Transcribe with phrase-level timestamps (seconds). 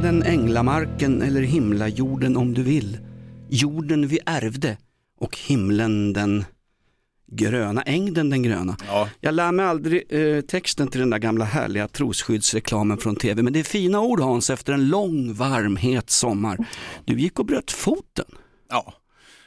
[0.00, 2.98] Kalla den änglamarken eller himlajorden om du vill.
[3.50, 4.76] Jorden vi ärvde
[5.18, 6.44] och himlen den
[7.26, 8.76] gröna, ängden den gröna.
[8.86, 9.08] Ja.
[9.20, 13.52] Jag lär mig aldrig eh, texten till den där gamla härliga trosskyddsreklamen från tv, men
[13.52, 16.58] det är fina ord Hans efter en lång, varm, het sommar.
[17.04, 18.26] Du gick och bröt foten.
[18.68, 18.94] Ja.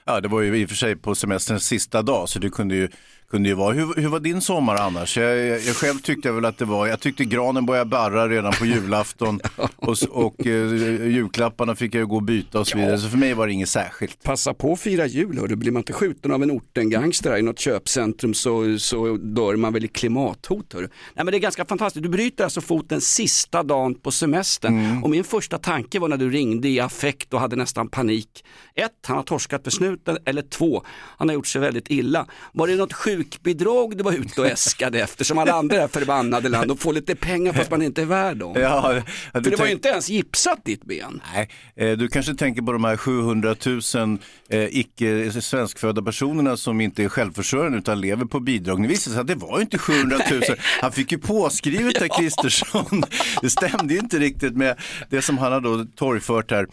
[0.06, 2.76] ja, det var ju i och för sig på semesterns sista dag så det kunde
[2.76, 2.90] ju,
[3.34, 3.74] kunde ju vara.
[3.74, 5.18] Hur, hur var din sommar annars?
[5.18, 8.54] Jag, jag, jag själv tyckte väl att det var, jag tyckte granen började barra redan
[8.54, 9.40] på julafton
[9.76, 12.98] och, och eh, julklapparna fick jag gå och byta och så vidare.
[12.98, 14.24] Så för mig var det inget särskilt.
[14.24, 15.56] Passa på att fira jul, hörru.
[15.56, 19.74] blir man inte skjuten av en ortengangster här i något köpcentrum så, så dör man
[19.74, 20.74] väl i klimathot.
[20.74, 20.88] Hörru.
[21.14, 25.10] Nej, men det är ganska fantastiskt, du bryter alltså foten sista dagen på semestern och
[25.10, 28.46] min första tanke var när du ringde i affekt och hade nästan panik.
[28.76, 30.84] Ett, han har torskat för snuten eller två,
[31.18, 32.28] han har gjort sig väldigt illa.
[32.52, 32.94] Var det något
[33.24, 36.72] sjukbidrag du var ute och äskade efter som alla andra i det här förbannade land
[36.72, 38.54] och få lite pengar fast man inte är värd dem?
[38.62, 41.22] Ja, För det var ju inte ens gipsat ditt ben.
[41.34, 44.18] Nej, eh, du kanske tänker på de här 700 000
[44.50, 48.82] eh, icke svenskfödda personerna som inte är självförsörjande utan lever på bidrag.
[48.82, 50.42] Det visade sig att det var ju inte 700 000.
[50.82, 53.04] Han fick ju påskrivet här Kristersson.
[53.42, 56.68] Det stämde ju inte riktigt med det som han har då torgfört här.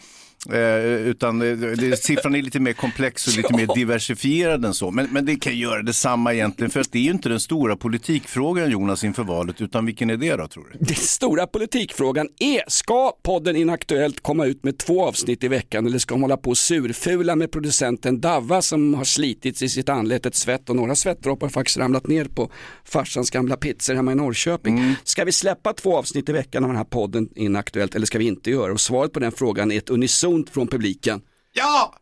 [0.49, 4.91] Eh, utan det, siffran är lite mer komplex och lite mer diversifierad än så.
[4.91, 7.75] Men, men det kan göra detsamma egentligen för att det är ju inte den stora
[7.75, 10.85] politikfrågan Jonas inför valet utan vilken är det då tror du?
[10.85, 15.97] Den stora politikfrågan är, ska podden Inaktuellt komma ut med två avsnitt i veckan eller
[15.97, 20.29] ska de hålla på och surfula med producenten Davva som har slitits i sitt anlete
[20.29, 22.51] ett svett och några svettdroppar har faktiskt ramlat ner på
[22.85, 24.95] farsans gamla pizzor hemma i Norrköping.
[25.03, 28.27] Ska vi släppa två avsnitt i veckan av den här podden Inaktuellt eller ska vi
[28.27, 28.71] inte göra?
[28.71, 31.21] Och svaret på den frågan är ett unisont från publiken.
[31.53, 31.95] Ja!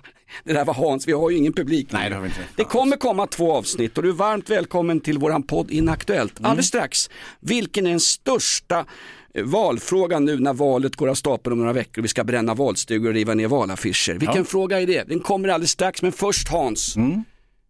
[0.43, 1.87] Det där var Hans, vi har ju ingen publik.
[1.91, 2.41] Nej, det har vi inte.
[2.55, 6.39] Det kommer komma två avsnitt och du är varmt välkommen till våran podd Inaktuellt.
[6.39, 6.49] Mm.
[6.51, 8.85] Alldeles strax, vilken är den största
[9.33, 12.53] eh, valfrågan nu när valet går av stapeln om några veckor och vi ska bränna
[12.53, 14.13] valstugor och riva ner valaffischer?
[14.13, 14.43] Vilken Ja.
[14.43, 15.03] fråga är det?
[15.07, 16.95] Den kommer alldeles strax, men först Hans.
[16.95, 17.23] Mm.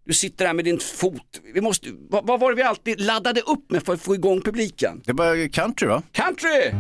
[0.06, 1.42] Du sitter där med din fot.
[1.54, 4.42] Vi måste, vad, vad var det vi alltid laddade upp med för att få igång
[4.42, 5.02] publiken?
[5.06, 6.04] Det var country va?
[6.12, 6.72] Country!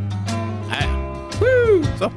[1.99, 2.11] Så.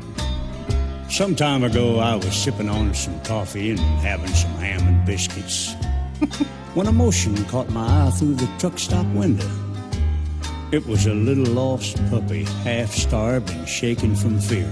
[1.08, 5.74] Some time ago, I was sipping on some coffee and having some ham and biscuits
[6.74, 9.48] when a motion caught my eye through the truck stop window.
[10.72, 14.68] It was a little lost puppy, half starved and shaking from fear.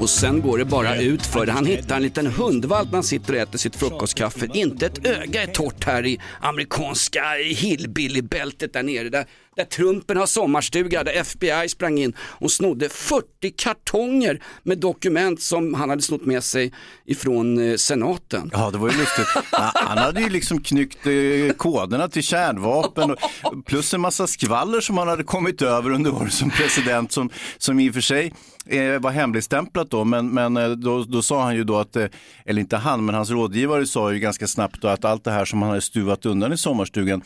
[0.00, 3.32] Och sen går det bara ut för Han hittar en liten hundvalp när han sitter
[3.32, 4.46] och äter sitt frukostkaffe.
[4.54, 7.22] Inte ett öga är torrt här i amerikanska
[7.54, 9.08] hillbilly-bältet där nere.
[9.08, 9.26] Där,
[9.56, 13.24] där Trumpen har sommarstuga, där FBI sprang in och snodde 40
[13.56, 16.72] kartonger med dokument som han hade snott med sig
[17.06, 18.50] ifrån eh, senaten.
[18.52, 19.26] Ja, det var ju lustigt.
[19.52, 21.12] Han- hade ju liksom knyckt eh,
[21.56, 26.32] koderna till kärnvapen och plus en massa skvaller som han hade kommit över under året
[26.32, 28.32] som president som, som i och för sig
[28.66, 31.96] eh, var hemligstämplat då, men, men då, då sa han ju då att,
[32.44, 35.44] eller inte han, men hans rådgivare sa ju ganska snabbt då att allt det här
[35.44, 37.22] som han hade stuvat undan i sommarstugan,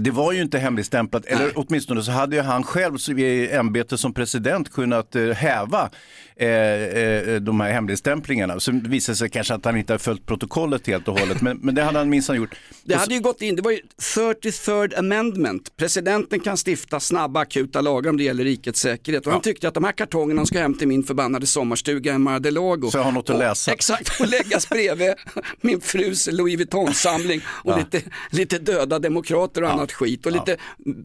[0.00, 4.14] det var ju inte hemligstämplat, eller åtminstone så hade ju han själv i ämbete som
[4.14, 5.90] president kunnat eh, häva
[6.36, 8.60] eh, eh, de här hemligstämplingarna.
[8.60, 11.58] Så det visade sig kanske att han inte har följt protokollet helt och hållet, men,
[11.58, 12.54] men det hade han minsann gjort.
[12.84, 15.76] Det hade ju gått in, det var ju 33rd amendment.
[15.76, 19.26] Presidenten kan stifta snabba akuta lagar om det gäller rikets säkerhet.
[19.26, 22.90] Och han tyckte att de här kartongerna ska hem till min förbannade sommarstuga i Mar-a-Lago.
[22.90, 23.72] Så jag har något att Och- läsa.
[23.72, 25.14] Exakt, och läggas bredvid
[25.60, 27.76] min frus Louis Vuitton-samling och Ja.
[27.78, 30.56] lite, lite döda demokrater och annat skit och lite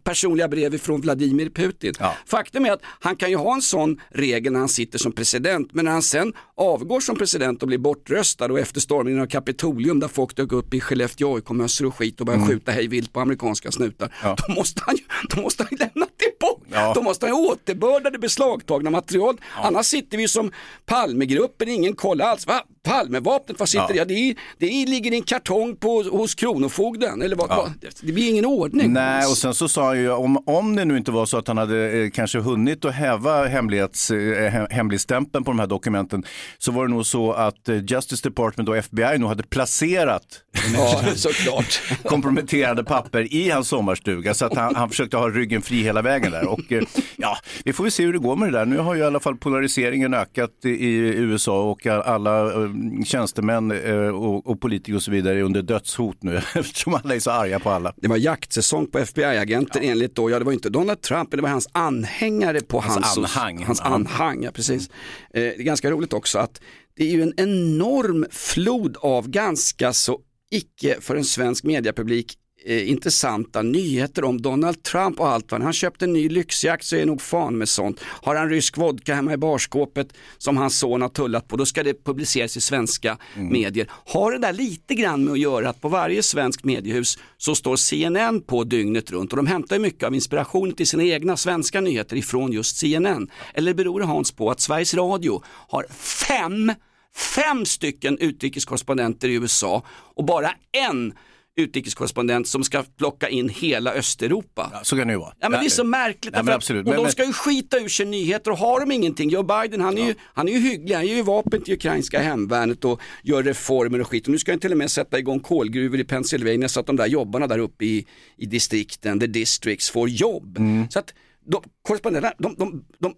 [0.04, 1.94] personliga brev ifrån Vladimir Putin.
[2.00, 2.16] Ja.
[2.26, 5.74] Faktum är att han kan ju ha en sån regel när han sitter som president,
[5.74, 10.00] men när han sen avgår som president och blir bortröstad och efter stormningen av Kapitolium
[10.00, 13.20] där folk dök upp i Skellefteå AIK-mössor och skit och började skjuta hej vilt på
[13.20, 14.36] amerikanska snutar, Ja.
[14.48, 14.98] då, måste han
[15.36, 16.94] då måste han lämna tillbaka Ja.
[16.96, 19.38] Då måste han återbörda det beslagtagna material.
[19.64, 20.52] Annars sitter vi som
[20.86, 22.48] Palmegruppen, ingen koll alls.
[22.48, 22.64] Va?
[22.90, 23.88] Palmevapnet, vad sitter Ja.
[23.94, 23.98] det?
[23.98, 27.22] Ja, det, är, det är, ligger i en kartong på, hos Kronofogden.
[27.22, 28.94] Eller vad, vad, det blir ingen ordning.
[28.94, 31.48] Nej, och sen så sa han ju om, om det nu inte var så att
[31.48, 36.24] han hade eh, kanske hunnit att häva hemlighets, eh, he- hemligstämpeln på de här dokumenten
[36.58, 40.24] så var det nog så att eh, Justice Department och FBI nog hade placerat
[40.78, 41.82] Ja, såklart.
[42.04, 46.32] komprometterande papper i hans sommarstuga så att han, han försökte ha ryggen fri hela vägen
[46.32, 46.48] där.
[46.48, 46.84] Och eh,
[47.18, 48.66] ja, vi får väl se hur det går med det där.
[48.66, 52.70] Nu har ju i alla fall polariseringen ökat i, i USA och alla eh,
[53.06, 57.20] tjänstemän eh, och, och politiker och så vidare är under dödshot nu eftersom alla är
[57.20, 57.94] så arga på alla.
[57.98, 61.50] Det var jaktsäsong på FBI-agenter enligt då, ja det var inte Donald Trump, det var
[61.50, 63.64] hans anhängare på hans, anhang.
[63.64, 63.90] Hans Ja.
[63.90, 64.90] anhang, ja precis.
[64.90, 64.94] Eh,
[65.34, 66.62] det är ganska roligt också att
[66.96, 70.20] det är ju en enorm flod av ganska så
[70.52, 72.36] icke för en svensk mediapublik
[72.66, 76.96] eh, intressanta nyheter om Donald Trump och allt vad han köpte en ny lyxjakt så
[76.96, 78.00] är det nog fan med sånt.
[78.04, 81.84] Har han rysk vodka hemma i barskåpet som hans son har tullat på då ska
[81.84, 83.88] det publiceras i svenska medier.
[83.92, 87.76] Har det där lite grann med att göra att på varje svensk mediehus så står
[87.76, 91.82] CNN på dygnet runt och de hämtar ju mycket av inspirationen till sina egna svenska
[91.82, 93.30] nyheter ifrån just CNN.
[93.54, 96.74] Eller beror det Hans på att Sveriges Radio har fem
[97.16, 99.84] fem stycken utrikeskorrespondenter i USA
[100.16, 101.14] och bara en
[101.60, 104.72] utrikeskorrespondent som ska plocka in hela Östeuropa.
[104.84, 105.34] Så kan det ju vara.
[105.40, 106.88] Ja men det är så märkligt, Ja, men därför att- absolut.
[106.88, 109.82] och Men- de ska ju skita ur sig nyheter och har de ingenting, Joe Biden
[109.82, 113.02] han är, ju, han är ju hygglig, han ger ju vapen till ukrainska hemvärnet och
[113.24, 116.04] gör reformer och skit och nu ska han till och med sätta igång kolgruvor i
[116.04, 118.06] Pennsylvania så att de där jobbarna där uppe i,
[118.38, 120.58] i distrikten, the districts, får jobb.
[120.58, 120.90] Mm.
[120.90, 121.14] Så att
[121.46, 123.14] de, korrespondenterna, de, de, de,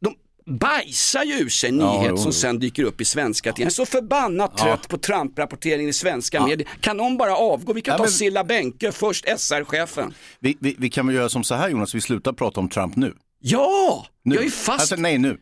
[0.00, 0.14] de
[0.48, 2.16] bajsar ju ur sig Ja, nyheter jo.
[2.16, 3.70] som sen dyker upp i svenska tidningar.
[3.70, 6.68] Så förbannat trött på Trump-rapporteringen i svenska medier.
[6.80, 7.72] Kan någon bara avgå?
[7.72, 10.14] Vi kan Ja, ta men- Silla Bänke först, SR-chefen.
[10.40, 12.96] Vi, vi, vi kan väl göra som så här Jonas, vi slutar prata om Trump
[12.96, 13.14] nu.
[13.40, 14.34] Ja, nu.
[14.34, 14.80] jag är fast.
[14.80, 15.38] Alltså, nej, nu.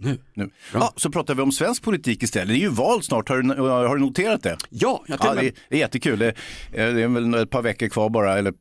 [0.00, 0.18] Nu.
[0.34, 0.50] nu.
[0.72, 2.48] Ja, så pratar vi om svensk politik istället.
[2.48, 4.56] Det är ju val snart, har du, har du noterat det?
[4.70, 6.18] Ja, jag Ja, det, är, det är jättekul.
[6.18, 6.26] Det,
[6.72, 8.52] är- det är väl ett par veckor kvar bara, eller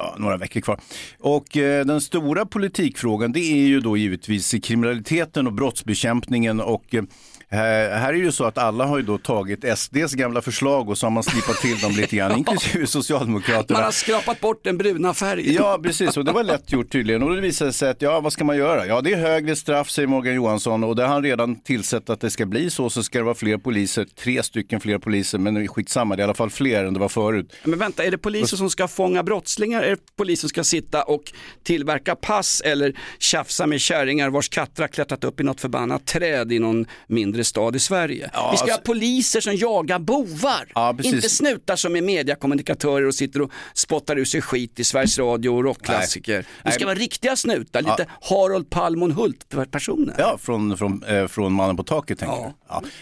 [0.00, 0.80] ja, några veckor kvar.
[1.18, 7.02] Och eh, den stora politikfrågan det är ju då givetvis kriminaliteten och brottsbekämpningen och eh,
[7.50, 10.98] här här är ju så att alla har ju då tagit SDs gamla förslag och
[10.98, 13.78] så har man slipat till dem lite grann, inklusive Socialdemokraterna.
[13.78, 15.54] man har skrapat bort den bruna färgen.
[15.54, 16.16] Ja, precis.
[16.16, 17.22] Och det var lätt gjort tydligen.
[17.22, 18.86] Och det visade sig att, ja, vad ska man göra?
[18.86, 20.84] Ja, det är högre straff, säger Morgan Johansson.
[20.84, 22.90] Och det har han redan tillsett att det ska bli så.
[22.90, 25.38] Så ska det vara fler poliser, tre stycken fler poliser.
[25.38, 27.52] Men skitsamma, det är i alla fall fler än det var förut.
[27.64, 29.82] Men vänta, är det poliser som ska fånga brottslingar?
[29.82, 31.22] Är det poliser som ska sitta och
[31.62, 36.52] tillverka pass eller tjafsa med kärringar vars katter har klättrat upp i något förbannat träd
[36.52, 38.30] i någon mindre stad i Sverige?
[38.32, 43.06] Ja, Vi ska alltså- ha poliser som jagar bovar, Ja, inte snutar som är mediakommunikatörer
[43.06, 46.44] och sitter och spottar ur sig skit i Sveriges Radio och rockklassiker.
[46.64, 50.14] Det ska vara riktiga snutar, lite Harold Palmon Hult-personer.
[50.18, 52.52] Ja, från, från, eh, från Mannen på taket tänker du?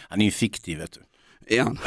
[0.08, 1.00] Han är ju fiktiv vet du.
[1.48, 1.78] Är han?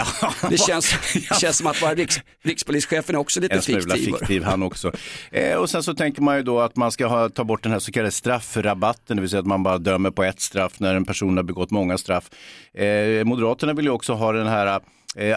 [0.50, 0.96] Det känns,
[1.30, 4.13] det känns som att vara riks, rikspolischefen är också lite En fiktiv.
[4.19, 4.92] fiktiv han också.
[5.31, 7.72] Eh, och sen så tänker man ju då att man ska ha, ta bort den
[7.72, 10.96] här så kallade straffrabatten, det vill säga att man bara dömer på ett straff när
[10.96, 12.30] en person har begått många straff.
[12.74, 14.80] Eh, Moderaterna vill ju också ha den här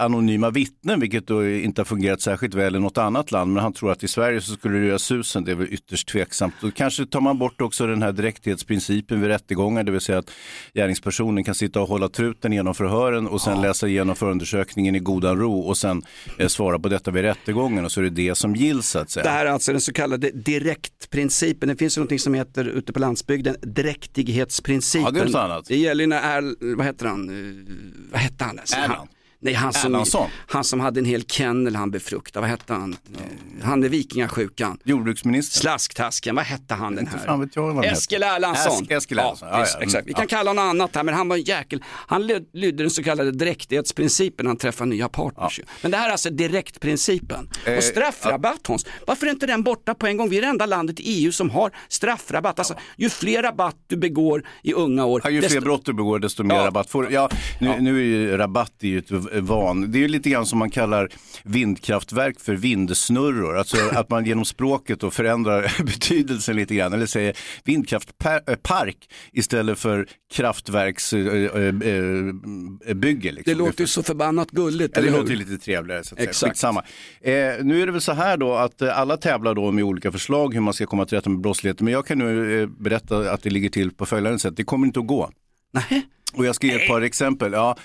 [0.00, 3.53] anonyma vittnen, vilket då inte har fungerat särskilt väl i något annat land.
[3.53, 6.09] Men han tror att i Sverige så skulle det göra susen, det är väl ytterst
[6.09, 6.55] tveksamt.
[6.61, 10.31] Då kanske tar man bort också den här direkthetsprincipen vid rättegångar, det vill säga att
[10.75, 15.38] gärningspersonen kan sitta och hålla truten genom förhören och sen läsa igenom förundersökningen i godan
[15.38, 16.03] ro och sen
[16.38, 19.11] eh, svara på detta vid rättegången och så är det det som gills så att
[19.11, 19.25] säga.
[19.25, 21.69] Det här är alltså den så kallade direktprincipen.
[21.69, 25.05] Det finns någonting som heter ute på landsbygden dräktighetsprincipen.
[25.05, 25.65] Ja, det är något annat.
[25.69, 28.59] Det gäller när, vad heter han, Eh, vad hette han?
[28.59, 29.09] Erland.
[29.44, 30.31] Nej, han som, Erlandsson.
[30.46, 32.93] han som hade en hel kennel han befruktade, vad hette han?
[33.14, 34.79] Eh, Han är vikingasjukan.
[34.85, 35.61] Jordbruksminister.
[35.61, 37.18] Slasktasken, vad hette han den här?
[37.18, 38.85] fan vet jag vad Eskil Erlandsson.
[38.85, 39.83] Esk- Eskil Erlandsson, ja, visst, ja.
[39.85, 40.07] exakt.
[40.07, 40.18] Vi Ja.
[40.18, 41.83] kan kalla honom annat här, men han var en jäkel.
[41.87, 45.61] Han lyd- lydde den så kallade dräktighetsprincipen när han träffade nya partners.
[45.83, 47.49] Men det här är alltså direktprincipen.
[47.66, 50.28] Eh, och straffrabatt Hans, varför är inte den borta på en gång?
[50.28, 52.59] Vi är det enda landet i EU som har straffrabatt.
[52.59, 56.18] Alltså, ju fler rabatt du begår i unga år, Ja, ju fler brott du begår
[56.18, 56.66] desto mer Ja.
[56.66, 57.11] rabatt får du.
[57.14, 57.30] Ja,
[57.61, 59.11] nu, nu är ju rabatt är ju ett
[59.41, 59.93] van.
[59.93, 61.09] Det är ju lite grann som man kallar
[61.45, 63.59] vindkraftverk för vindsnurror.
[63.59, 66.93] Alltså att man genom språket då förändrar betydelsen lite grann.
[66.93, 73.33] Eller säger vindkraftpark istället för kraftverksbygge.
[73.33, 73.53] Liksom.
[73.53, 74.97] det låter ju så förbannat gulligt.
[74.97, 76.05] Ja, det låter lite trevligare.
[76.05, 76.31] Så att säga.
[76.31, 76.50] Exakt.
[76.50, 76.85] Skitsamma.
[77.21, 80.12] Eh, nu är det väl så här då att eh, alla tävlar då med olika
[80.12, 81.85] förslag hur man ska komma till rätta med brottsligheten.
[81.85, 84.57] Men jag kan nu eh, berätta att det ligger till på följande sätt.
[84.57, 85.31] Det kommer inte att gå.
[85.73, 86.07] Nej.
[86.37, 87.76] Och jag ska ge ett par exempel ja,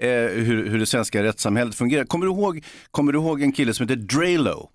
[0.00, 2.04] eh, hur, hur det svenska rättssamhället fungerar.
[2.04, 4.70] Kommer du, ihåg, kommer du ihåg en kille som heter Drelo?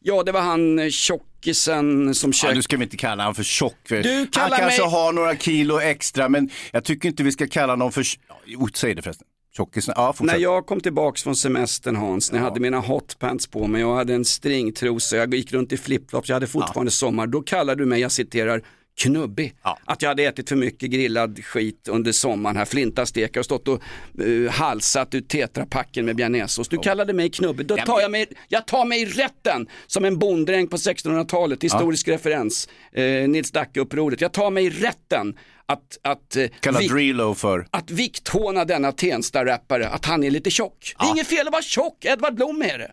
[0.00, 2.54] Ja, det var han eh, tjockisen som Ja, käkade.
[2.54, 3.76] nu ska vi inte kalla honom för tjock.
[3.88, 7.72] Du han kanske mig- har några kilo extra, men jag tycker inte vi ska kalla
[7.72, 8.04] honom för...
[8.28, 9.26] Ja, Jo, säg det förresten.
[9.56, 9.94] Tjockisen.
[9.96, 10.36] Ja, fortsätt.
[10.36, 13.94] När jag kom tillbaks från semestern Hans, när jag hade mina hotpants på mig, jag
[13.96, 17.26] hade en stringtrosa, jag gick runt i flipflops, jag hade fortfarande sommar.
[17.26, 18.62] Då kallade du mig, jag citerar,
[18.98, 19.54] knubbig.
[19.62, 19.78] Ja.
[19.84, 23.82] Att jag hade ätit för mycket grillad skit under sommaren här, flintastekar och stått och
[24.20, 26.68] uh, halsat ut tetrapacken med bearnaisesås.
[26.68, 30.66] Du kallade mig knubbig, då tar jag mig, jag tar mig rätten som en bonddräng
[30.68, 34.20] på 1600-talet, historisk referens, eh, Nils Dacke-upproret.
[34.20, 37.66] Jag tar mig rätten att, att eh, Kalla vi- Drilo för...
[37.70, 40.94] att vikthåna denna Tensta-rappare, att han är lite tjock.
[40.98, 42.92] Det är inget fel att vara tjock, Edvard Blom är det.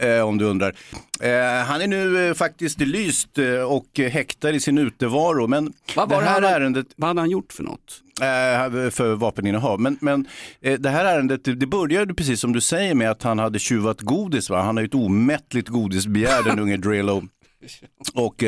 [0.00, 0.74] Eh, om du undrar.
[1.20, 5.46] Eh, han är nu eh, faktiskt lyst eh, och häktad i sin utevaro.
[5.46, 8.00] Men Vad det här han- ärendet Vad hade han gjort för något?
[8.20, 9.80] eh, för vapeninnehav.
[9.80, 10.26] Men, men
[10.60, 13.58] eh, det här ärendet, det det började precis som du säger med att han hade
[13.58, 14.50] tjuvat godis.
[14.50, 14.62] Va?
[14.62, 17.22] Han har ju ett omättligt godisbegär den unge Drillo.
[18.14, 18.44] Och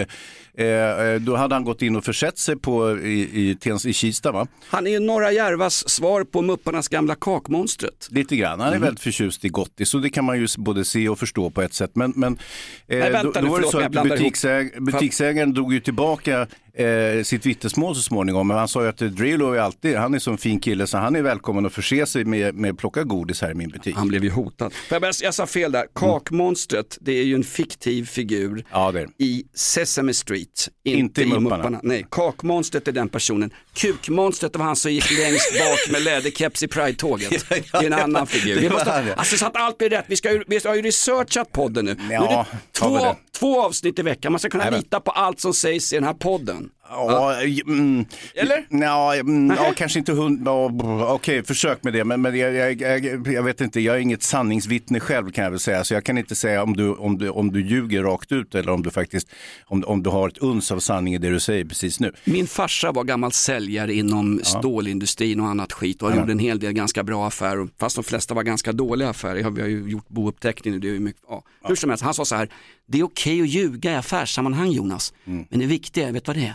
[0.59, 3.93] eh, eh, då hade han gått in och försett sig på, i, i, Tens, i
[3.93, 4.47] Kista va?
[4.67, 8.09] Han är ju Norra Järvas svar på Mupparnas gamla kakmonstret.
[8.11, 11.09] Lite grann, han är väldigt förtjust i gottis och det kan man ju både se
[11.09, 11.91] och förstå på ett sätt.
[11.95, 12.39] Men, men
[12.89, 17.23] eh, Nej, vänta då, nu, var det så att butiksäg, butiksägaren drog ju tillbaka eh,
[17.23, 18.49] sitt vittnesmål så småningom.
[18.49, 20.99] Men han sa ju att Drillo är alltid, han är så en fin kille så
[20.99, 23.97] han är välkommen att förse sig med, med plocka godis här i min butik.
[23.97, 24.73] Han blev ju hotad.
[24.91, 30.15] Jag, jag sa fel där, kakmonstret det är ju en fiktiv figur Ja, i Sesame
[30.15, 30.44] Street,
[30.85, 31.57] inte, Inte i Mupparna.
[31.57, 31.81] Mupparna.
[31.83, 33.51] Nej, kakmonstret är den personen.
[33.75, 37.45] Kukmonstret var han som gick längst bak med läderkeps i Pride-tåget.
[37.49, 38.61] Det är en annan figur.
[38.61, 39.15] Vi måste, ja.
[39.15, 41.95] alltså så att allt blir rätt, vi, ska, ju- vi har ju researchat podden nu.
[41.95, 43.17] nu är Ja, det två, det?
[43.39, 44.81] två avsnitt i veckan, man ska kunna Jajamän.
[44.81, 46.71] lita på allt som sägs i den här podden.
[46.95, 48.67] Ja, mm, Eller?
[48.69, 50.43] Ja, mm, ja kanske inte hund...
[50.47, 52.05] Ja, brr, Okej, försök med det.
[52.05, 55.51] Men, men jag, jag, jag, jag vet inte, jag är inget sanningsvittne själv kan jag
[55.51, 55.85] väl säga.
[55.85, 58.73] Så jag kan inte säga om du, om du, om du ljuger rakt ut eller
[58.73, 59.29] om du faktiskt
[59.65, 62.13] om, om du har ett uns av sanning i det du säger precis nu.
[62.25, 66.59] Min farsa var gammal säljare inom stålindustrin och annat skit och han gjorde en hel
[66.59, 69.51] del ganska bra affärer, fast de flesta var ganska dåliga affärer.
[69.51, 71.43] Vi har ju gjort bouppteckning nu, det är ju mycket, ja.
[71.65, 72.49] Hur som helst, han sa så här,
[72.87, 76.37] det är okej att ljuga i affärssammanhang Jonas, men det viktiga är, vet du vad
[76.37, 76.55] det är?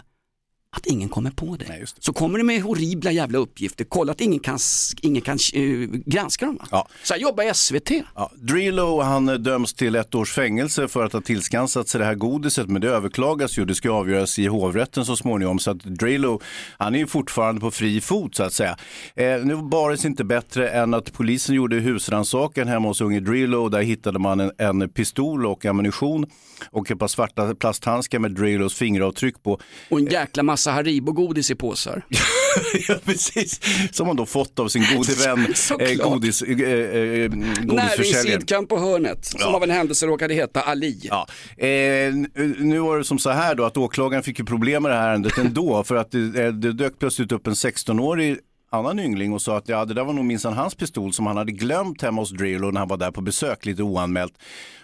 [0.71, 1.93] Att ingen kommer på det.
[1.99, 4.59] Så kommer det med horribla jävla uppgifter, kolla att ingen kan,
[5.01, 6.59] ingen kan uh, granska dem.
[6.71, 6.87] Va?
[7.03, 7.91] Så här jobbar SVT.
[8.15, 12.05] Ja, Drillo han eh, döms till ett års fängelse för att ha tillskansat sig det
[12.05, 13.65] här godiset men det överklagas ju.
[13.65, 16.41] Det ska avgöras i hovrätten så småningom så att Drillo
[16.77, 18.77] han är ju fortfarande på fri fot så att säga.
[19.15, 23.69] Eh, nu var det inte bättre än att polisen gjorde husrannsakan hemma hos unge Drillo.
[23.69, 26.25] Där hittade man en, en pistol och ammunition
[26.71, 29.59] och ett par svarta plasthandskar med Drillos fingeravtryck på.
[29.89, 32.05] Och en jäkla massa Haribo-godis i påsar.
[32.87, 33.59] ja, precis.
[33.91, 35.47] Som han då fått av sin gode vän,
[35.79, 37.75] eh, godis, eh, eh, godisförsäljaren.
[37.75, 39.55] Näringsidkaren på hörnet, som Ja.
[39.55, 40.99] av en händelse råkade heta Ali.
[41.03, 41.27] Ja.
[41.57, 42.13] Eh,
[42.57, 45.09] nu var det som så här då att åklagaren fick ju problem med det här
[45.09, 48.37] ärendet ändå för att det, eh, det dök plötsligt upp en 16-årig
[48.69, 51.37] annan yngling och sa att ja, det där var nog minsann hans pistol som han
[51.37, 54.33] hade glömt hemma hos Drillo när han var där på besök lite oanmält.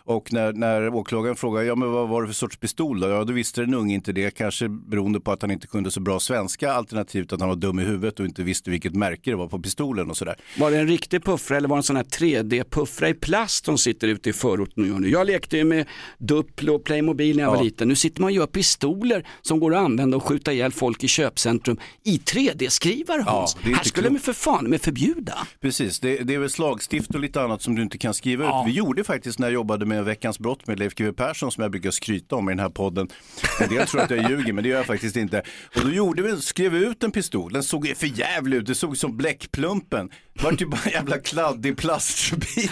[0.08, 3.08] Och när, när åklagaren frågade, ja men vad var det för sorts pistol då?
[3.10, 6.00] Ja, då visste den unge inte det, kanske beroende på att han inte kunde så
[6.00, 9.36] bra svenska, alternativt att han var dum i huvudet och inte visste vilket märke det
[9.36, 10.36] var på pistolen och sådär.
[10.60, 13.78] Var det en riktig puffra eller var det en sån här 3D-puffra i plast som
[13.78, 15.10] sitter ute i förorten och nu?
[15.10, 15.88] Jag lekte ju med
[16.18, 17.64] Duplo och Playmobil när jag var Ja.
[17.64, 17.88] liten.
[17.88, 21.08] Nu sitter man och gör pistoler som går att använda och skjuta ihjäl folk i
[21.08, 23.58] köpcentrum i 3D-skrivare Hans.
[23.64, 25.48] är här skulle man för fan med förbjuda.
[25.62, 28.68] Precis, det, det är väl slagstift och lite annat som du inte kan skriva ut.
[28.68, 31.72] Vi gjorde faktiskt när jag jobbade med Veckans brott med Leif GW Persson som jag
[31.72, 33.08] brukar skryta om i den här podden.
[33.62, 35.44] En del tror att jag ljuger men det gör jag faktiskt inte.
[35.76, 38.76] Och då gjorde vi, skrev vi ut en pistol, den såg för jävligt ut, det
[38.76, 40.10] såg ut som bläckplumpen.
[40.34, 42.72] Det var ju bara en jävla kladdig plastbit.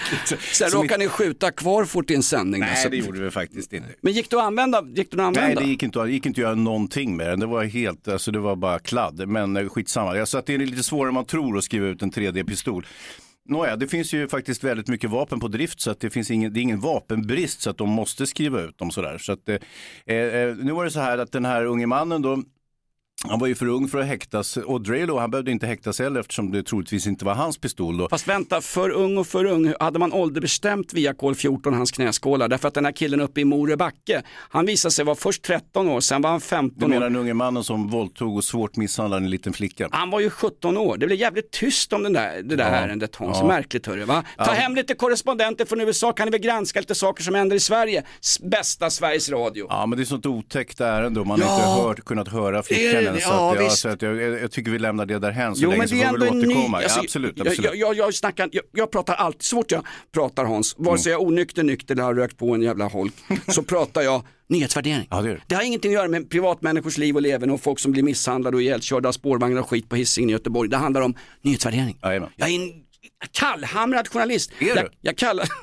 [0.54, 2.62] Sen råkade ni skjuta kvar fort i en sändning.
[2.62, 2.90] Nej, alltså.
[2.90, 3.90] det gjorde vi faktiskt inte.
[4.02, 4.84] Men gick det att använda?
[4.96, 5.48] Gick det att använda?
[5.48, 7.40] Nej, det gick inte, det gick inte att göra någonting med den.
[7.40, 9.28] Det var helt, alltså det var bara kladd.
[9.28, 10.26] Men eh, skitsamma.
[10.26, 12.86] Sa att det är lite svårare än man tror att skriva ut en 3D-pistol.
[13.46, 16.54] Nåja, det finns ju faktiskt väldigt mycket vapen på drift så att det finns ingen,
[16.54, 19.18] det är ingen vapenbrist så att de måste skriva ut dem sådär.
[19.18, 19.56] Så att, eh,
[20.16, 22.44] eh, nu var det så här att den här unge mannen då
[23.28, 26.20] han var ju för ung för att häktas och Drelo han behövde inte häktas heller
[26.20, 28.10] eftersom det troligtvis inte var hans pistol då.
[28.10, 32.48] Fast vänta, för ung och för ung, hade man ålderbestämt via kol 14 hans knäskålar?
[32.48, 36.00] Därför att den här killen uppe i Morebacke, han visade sig vara först 13 år,
[36.00, 37.10] sen var han Du 15 menar år.
[37.10, 39.88] den unge mannen som våldtog och svårt misshandlade en liten flicka?
[39.92, 42.76] Han var ju 17 år, det blev jävligt tyst om den där, det där Ja.
[42.78, 43.48] ärendet Hans, Ja.
[43.48, 44.24] märkligt hörru va?
[44.38, 44.52] Ta Ja.
[44.52, 48.04] hem lite korrespondenter från USA, kan ni väl granska lite saker som händer i Sverige?
[48.42, 49.66] Bästa Sveriges Radio.
[49.70, 51.56] Ja, men det är sånt otäckt ärende och man Ja.
[51.56, 53.16] inte hört, kunnat höra flickan Än.
[53.16, 55.64] det, Så ja, att, ja, så att jag, jag, tycker vi lämnar det därhän så
[55.64, 56.78] Jo länge men så det är får vi väl ny, återkomma.
[56.78, 57.66] alltså, ja, absolut, jag, absolut.
[57.66, 61.12] jag, jag, jag, snackar, jag, jag pratar alltid, så fort jag pratar Hans, vare sig
[61.12, 63.14] jag är onykter, nykter eller har rökt på en jävla holk,
[63.48, 65.08] så pratar jag nyhetsvärdering.
[65.10, 65.42] Ja, det det.
[65.48, 68.58] Det har ingenting att göra med privatmänniskors liv och leverne och folk som blir misshandlade
[68.58, 70.70] och ihjälkörda av spårvagnar och skit på Hisingen i Göteborg.
[70.70, 71.98] Det handlar om nyhetsvärdering.
[72.04, 72.30] Jajamän.
[72.36, 72.72] Jag är en
[73.32, 74.52] kallhamrad journalist.
[74.60, 74.90] Är jag, du?
[75.02, 75.48] jag kallar...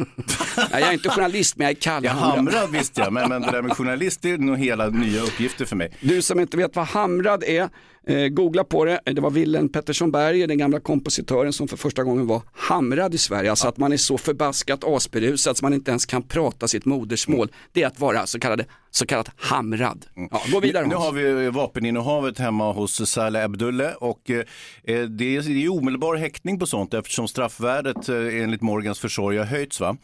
[0.57, 2.55] Nej, jag är inte journalist men jag är Jag kallhamrad.
[2.55, 5.65] hamrad visste jag, men, men det där med journalist det är nog hela nya uppgifter
[5.65, 5.97] för mig.
[6.01, 7.69] Du som inte vet vad hamrad är,
[8.07, 9.01] eh, googla på det.
[9.05, 13.19] Det var Wilhelm Pettersson Berger, den gamla kompositören som för första gången var hamrad i
[13.19, 13.51] Sverige.
[13.51, 17.53] Alltså att man är så förbaskat asberusad att man inte ens kan prata sitt modersmål.
[17.73, 20.07] Det är att vara så, kallade, så kallat hamrad.
[20.31, 21.07] Ja, gå vidare Nu Hans.
[21.07, 24.45] har vi vapeninnehavet hemma hos Saleh Abdulle och eh,
[24.85, 29.45] det är, det är omedelbar häktning på sånt eftersom straffvärdet eh, enligt Morgans försorg har
[29.45, 29.81] höjts.
[29.81, 29.97] Va?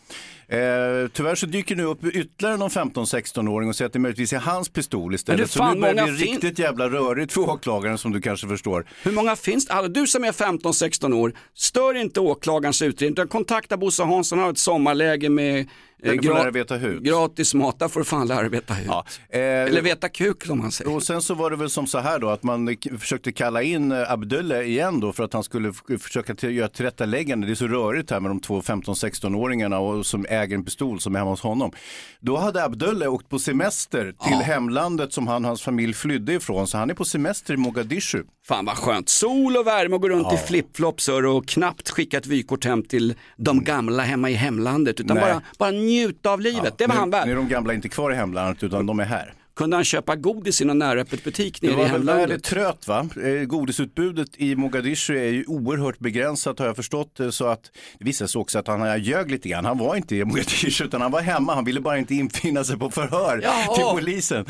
[0.49, 4.39] Eh, tyvärr så dyker nu upp ytterligare någon 15-16-åring och säger att det möjligtvis är
[4.39, 5.39] hans pistol istället.
[5.39, 8.49] Men du, så nu börjar det bli riktigt jävla rörigt för åklagaren som du kanske
[8.49, 8.87] förstår.
[9.03, 9.73] Hur många finns det?
[9.73, 14.45] Alltså, du som är 15-16 år, stör inte åklagarens utredning utan kontakta Bosse Hansson, han
[14.45, 15.69] har ett sommarläge med
[16.03, 17.03] eh, Men du får lära dig veta hut.
[17.03, 18.87] gratis mat, där får du fan lära veta hut.
[18.89, 20.95] Ja, eh, Eller veta kuk som han säger.
[20.95, 23.93] Och sen så var det väl som så här då att man försökte kalla in
[23.93, 27.47] eh, Abdulle igen då för att han skulle försöka till, göra tillrättaläggande.
[27.47, 31.15] Det är så rörigt här med de två 15-16-åringarna och som äger en pistol som
[31.15, 31.73] är hemma hos honom.
[32.21, 36.67] Då hade Abdulle åkt på semester till hemlandet som han och hans familj flydde ifrån.
[36.67, 38.23] Så han är på semester i Mogadishu.
[38.49, 42.27] Fan vad skönt, sol och värme och gå runt i flipflops och knappt skicka ett
[42.27, 45.27] vykort hem till de gamla hemma i hemlandet utan Nej.
[45.27, 46.79] bara, bara njuta av livet.
[46.79, 47.27] det var nu, han värd.
[47.27, 49.33] Nu är de gamla inte kvar i hemlandet utan de är här.
[49.57, 52.43] Kunde han köpa godis i någon näröppet butik nere i var där det hemlandet?
[52.45, 53.09] tröt va?
[53.25, 57.21] Eh, Godisutbudet i Mogadishu är ju oerhört begränsat har jag förstått.
[57.21, 57.63] eh, Så att
[57.99, 59.65] det visade sig också att han ljög lite grann.
[59.65, 61.55] Han var inte i Mogadishu utan han var hemma.
[61.55, 63.75] Han ville bara inte infinna sig på förhör Jaha.
[63.75, 64.45] till polisen.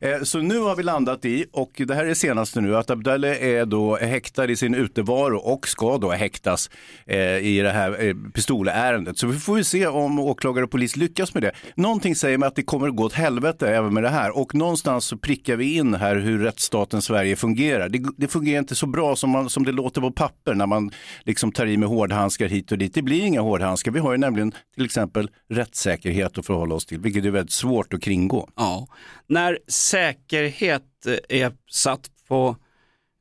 [0.00, 2.90] Eh, så nu har vi landat i, och det här är det senaste nu, att
[2.90, 6.70] Abdalle är då häktad i sin utevaro och ska då häktas
[7.06, 9.18] eh, i det här eh, pistolärendet.
[9.18, 11.52] Så vi får ju se om åklagare och polis lyckas med det.
[11.74, 14.38] Någonting säger mig att det kommer att gå åt helvete även med det här.
[14.38, 17.88] Och någonstans så prickar vi in här hur rättsstaten Sverige fungerar.
[17.88, 20.90] Det, det fungerar inte så bra som, man, som det låter på papper när man
[21.24, 22.94] liksom tar i med hårdhandskar hit och dit.
[22.94, 23.92] Det blir inga hårdhandskar.
[23.92, 27.94] Vi har ju nämligen till exempel rättssäkerhet att förhålla oss till, vilket är väldigt svårt
[27.94, 28.48] att kringgå.
[28.56, 28.86] Ja,
[29.26, 29.58] när
[29.94, 32.56] säkerhet eh, är satt få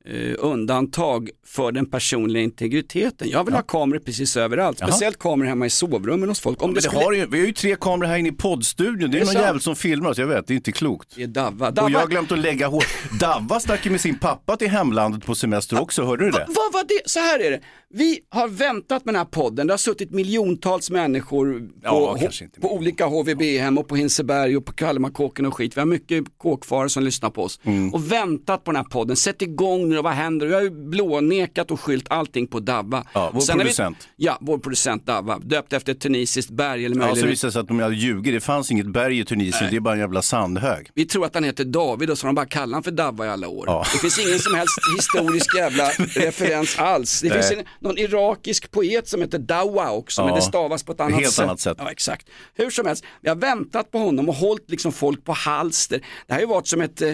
[0.05, 3.29] eh, undantag för den personliga integriteten.
[3.29, 4.89] Jag vill ha kameror precis överallt, Jaha.
[4.89, 6.61] speciellt kameror hemma i sovrummen hos folk.
[6.63, 8.97] Om Men det skulle- har ju, vi har ju tre kameror här inne i poddstudion.
[9.11, 11.15] Det är, Det är någon jävel som filmar oss, jag vet, det är inte klokt.
[11.15, 11.67] Det är Davva.
[11.67, 12.83] Och Davva, jag har glömt att lägga hår.
[13.19, 16.45] Davva stack ju med sin pappa till hemlandet på semester också, hörde du det?
[16.47, 17.01] Vad var det?
[17.09, 17.61] Så här är det.
[17.95, 19.67] Vi har väntat med den här podden.
[19.67, 22.29] Det har suttit miljontals människor på, Ja,
[22.61, 25.77] på olika HVB-hem och på Hinseberg och på Kalmarkåken och skit.
[25.77, 27.59] Vi har mycket kåkfarare som lyssnar på oss.
[27.63, 27.93] Mm.
[27.93, 29.15] Och väntat på den här podden.
[29.15, 30.47] Sätt igång nu vad händer?
[30.47, 33.03] Vi har ju blånekat och skylt allting på Davva.
[33.13, 33.97] Ja, vår sen producent.
[34.17, 35.39] Vi, ja, vår producent Davva.
[35.39, 37.29] Döpt efter ett tunisiskt berg eller Ja, så möjligen.
[37.29, 39.79] visade det sig att de hade ljugit, det fanns inget berg i Tunisien, det är
[39.79, 40.89] bara en jävla sandhög.
[40.93, 43.25] Vi tror att han heter David och så har de bara kallat honom för Davva
[43.25, 43.63] i alla år.
[43.67, 43.85] Ja.
[43.93, 47.21] Det finns ingen som helst historisk jävla referens alls.
[47.21, 47.37] Det Nej.
[47.41, 50.35] finns en, någon irakisk poet som heter Dawa också, men Ja.
[50.35, 51.43] det stavas på ett annat Helt sätt.
[51.43, 51.77] annat sätt.
[51.79, 52.27] Ja, exakt.
[52.55, 55.97] Hur som helst, vi har väntat på honom och hållit liksom folk på halster.
[56.27, 57.13] Det här har ju varit som ett eh,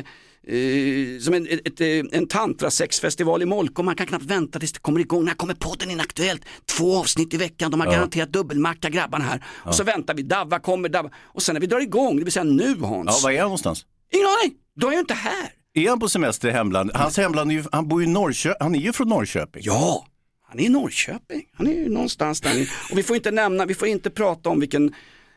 [1.21, 1.87] som en, ett, eh,
[2.19, 5.25] en tantrasexfestival i Molkom, man kan knappt vänta tills det kommer igång.
[5.25, 6.41] När kommer podden in Aktuellt?
[6.77, 7.93] Två avsnitt i veckan, de har Ja.
[7.93, 9.43] garanterat dubbelmacka grabbarna här.
[9.65, 11.09] Och så väntar vi, Davva kommer, Davva.
[11.23, 13.07] Och sen när vi drar igång, det vill säga nu Hans.
[13.07, 13.85] Ja, var är han någonstans?
[14.13, 15.49] Ingen aning, då är jag inte här.
[15.73, 16.97] Är han på semester i hemlandet?
[16.97, 19.61] Hans hemland är ju, han bor ju i Norrköping, han är ju från Norrköping.
[19.65, 20.05] Ja,
[20.49, 21.45] han är i Norrköping.
[21.53, 22.69] Han är ju någonstans där.
[22.91, 24.93] Och vi får inte nämna, vi får inte prata om vilken,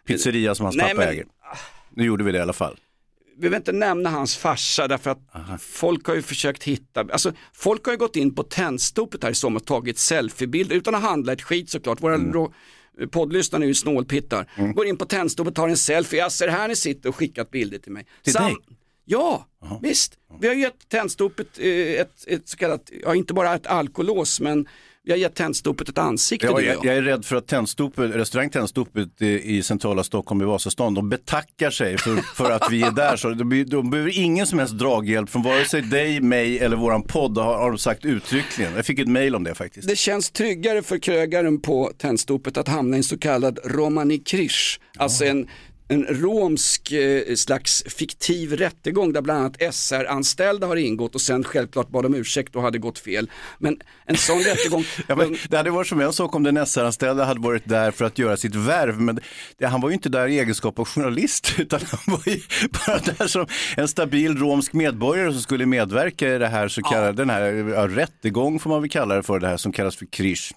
[0.06, 1.26] Pizzeria som hans Nej, pappa men- äger.
[1.94, 2.78] Nu gjorde vi det i alla fall.
[3.38, 5.18] vi vill inte nämna hans farsa därför att
[5.62, 9.34] folk har ju försökt hitta, alltså folk har ju gått in på Tennstopet här i
[9.34, 12.02] sommar och tagit selfiebilder utan att handla ett skit såklart.
[12.02, 12.48] Våra Mm.
[13.10, 14.72] poddlyssnare är ju snålpittar.
[14.74, 17.78] Går in på Tennstopet, tar en selfie, jag ser här ni sitter och skickat bilder
[17.78, 18.06] till mig.
[18.22, 18.56] Till dig?
[19.04, 19.46] Ja,
[19.82, 20.18] visst.
[20.40, 24.66] Vi har gett Tennstopet eh, ett, ett så kallat, ja inte bara ett alkolås men
[25.04, 26.46] vi har gett Tennstopet ett ansikte.
[26.46, 30.44] Ja, jag, jag är rädd för att tändstopet, restaurang Tändstopet i, i centrala Stockholm i
[30.44, 33.16] Vasastan, de betackar sig för, för att vi är där.
[33.16, 37.02] Så de, de behöver ingen som helst draghjälp från vare sig dig, mig eller våran
[37.02, 38.74] podd har, har de sagt uttryckligen.
[38.74, 39.88] Jag fick ett mejl om det faktiskt.
[39.88, 44.80] Det känns tryggare för krögaren på Tennstopet att hamna i en så kallad romani krish,
[44.96, 45.48] alltså en
[45.92, 51.88] en romsk eh, slags fiktiv rättegång där bland annat SR-anställda har ingått och sen självklart
[51.88, 53.30] bad om ursäkt och hade gått fel.
[53.58, 57.24] Men en sån rättegång, Ja, men det hade varit som en sak om den SR-anställda
[57.24, 59.20] hade varit där för att göra sitt värv, men
[59.58, 62.40] det, han var ju inte där i egenskap av journalist, utan han var ju
[62.86, 67.12] bara där som en stabil romsk medborgare som skulle medverka i det här så kallade,
[67.12, 70.06] den här ja, rättegång får man väl kalla det för, det här som kallas för
[70.06, 70.52] krish.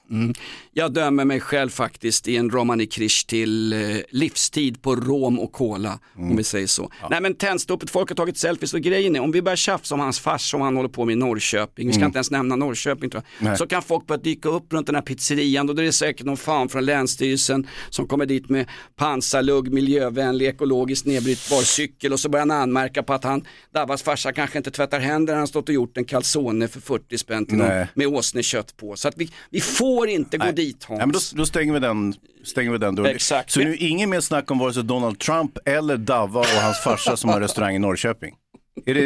[0.74, 5.52] jag dömer mig själv faktiskt i en romani krish till eh, livstid på rom och
[5.52, 6.92] cola, om vi säger så.
[7.10, 10.02] Nej men Tennstopet, folk har tagit selfies och grejen är, om vi börjar tjafsa om
[10.02, 13.10] hans fars som han håller på med i Norrköping, vi ska inte ens nämna Norrköping
[13.10, 13.58] tror jag, Nej.
[13.58, 16.26] så kan folk börja dyka upp runt den här pizzerian och då är det säkert
[16.26, 22.30] någon fan från Länsstyrelsen som kommer dit med pansarlugg, miljövänlig, ekologiskt nedbrytbar cykel och så
[22.30, 25.70] börjar han anmärka på att han, Dabbas farsa kanske inte tvättar händerna, han har stått
[25.70, 27.88] och gjort en calzone för 40 spänn till någon Nej.
[27.94, 28.96] med åsnekött på.
[28.96, 31.00] Så att vi, vi får inte gå dit Hans.
[31.00, 33.16] Ja, men då, då stänger vi den, stänger vi den dörren.
[33.16, 33.52] Exakt.
[33.52, 37.18] Så nu ingen mer snack om vare sig Donald Trump eller Davva och hans farsa
[37.18, 38.36] som har restaurang i Norrköping.
[38.86, 39.06] Är det,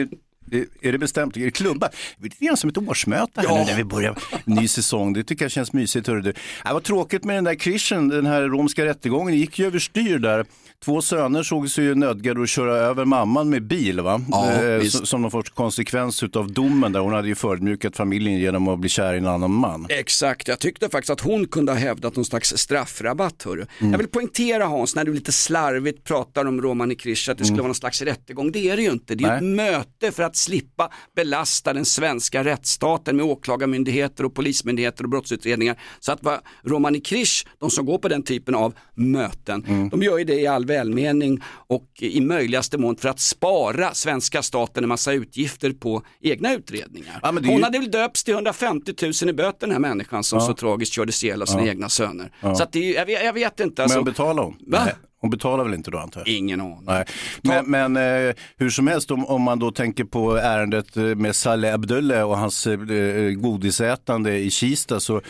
[0.81, 1.37] är- det bestämt?
[1.37, 1.89] Är det klubba?
[2.17, 3.55] Det är lite som ett årsmöte här Ja.
[3.57, 5.13] nu när vi börjar ny säsong.
[5.13, 6.07] Det tycker jag känns mysigt.
[6.07, 6.31] Hörru du.
[6.63, 9.31] Det var tråkigt med den där krischen, den här romska rättegången.
[9.31, 10.45] Det gick ju överstyr där.
[10.85, 14.21] Två söner såg sig ju nödgade att köra över mamman med bil, va?
[14.31, 18.67] Ja, Eh, som, någon sorts konsekvens av domen där hon hade ju förödmjukat familjen genom
[18.67, 19.85] att bli kär i en annan man.
[19.89, 23.43] Exakt, jag tyckte faktiskt att hon kunde ha hävdat någon slags straffrabatt.
[23.43, 23.65] Hörru.
[23.79, 27.57] Jag vill poängtera Hans, när du lite slarvigt pratar om Romani Krish, att det skulle
[27.57, 28.51] vara någon slags rättegång.
[28.51, 29.15] Det är det ju inte.
[29.15, 35.03] Det är ett möte för att slippa belasta den svenska rättsstaten med åklagarmyndigheter och polismyndigheter
[35.03, 35.75] och brottsutredningar.
[35.99, 40.17] Så att vad Romani Krish, de som går på den typen av möten, de gör
[40.17, 44.87] ju det i all välmening och i möjligaste mån för att spara svenska staten en
[44.89, 47.19] massa utgifter på egna utredningar.
[47.23, 50.23] Ja, är Hon ju- hade väl döpts till 150 000 i böter den här människan
[50.23, 52.31] som så tragiskt kördes ihjäl av sina egna söner.
[52.41, 53.83] Så att det, är- jag, vet, jag vet inte.
[53.83, 54.55] Alltså, Men betalar hon?
[54.67, 54.87] Va?
[55.21, 56.27] Hon betalar väl inte då antar jag?
[56.27, 56.83] Ingen aning.
[56.85, 57.05] Nej.
[57.41, 61.35] Men, men eh, hur som helst, om, om man då tänker på ärendet eh, med
[61.35, 65.21] Saleh Abdulle och hans eh, eh, godisätande i Kista så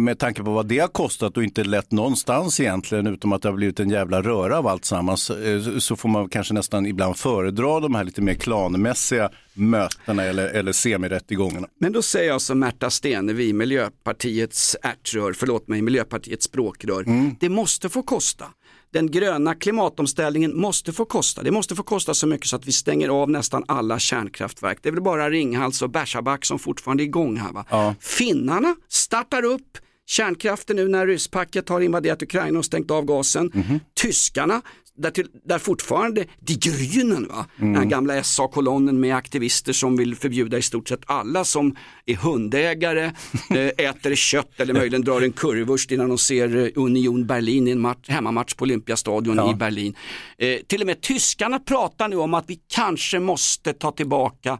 [0.00, 3.48] med tanke på vad det har kostat och inte lett någonstans egentligen utom att det
[3.48, 7.16] har blivit en jävla röra av allt sammans eh, så får man kanske nästan ibland
[7.16, 11.66] föredra de här lite mer klanmässiga mötena eller, eller semirättegångarna.
[11.78, 17.04] Men då säger jag som Märta Stenevi, Miljöpartiets ärtrör, förlåt mig, Miljöpartiets språkrör.
[17.40, 18.44] Det måste få kosta.
[18.92, 21.42] Den gröna klimatomställningen måste få kosta.
[21.42, 24.78] Det måste få kosta så mycket så att vi stänger av nästan alla kärnkraftverk.
[24.82, 27.52] Det är väl bara Ringhals och Barsebäck som fortfarande är igång här.
[27.52, 27.94] Va?
[28.00, 33.50] Finnarna startar upp kärnkraften nu när rysspacket har invaderat Ukraina och stängt av gasen.
[33.94, 34.62] Tyskarna
[34.98, 37.46] där, till, där fortfarande Die Grünen, va?
[37.56, 41.76] den här gamla SA-kolonnen med aktivister som vill förbjuda i stort sett alla som
[42.06, 43.04] är hundägare,
[43.50, 47.70] eh, äter kött eller möjligen drar en currywurst innan de ser eh, Union Berlin i
[47.70, 49.94] en match, hemmamatch på Olympiastadion i Berlin.
[50.38, 54.58] Eh, till och med tyskarna pratar nu om att vi kanske måste ta tillbaka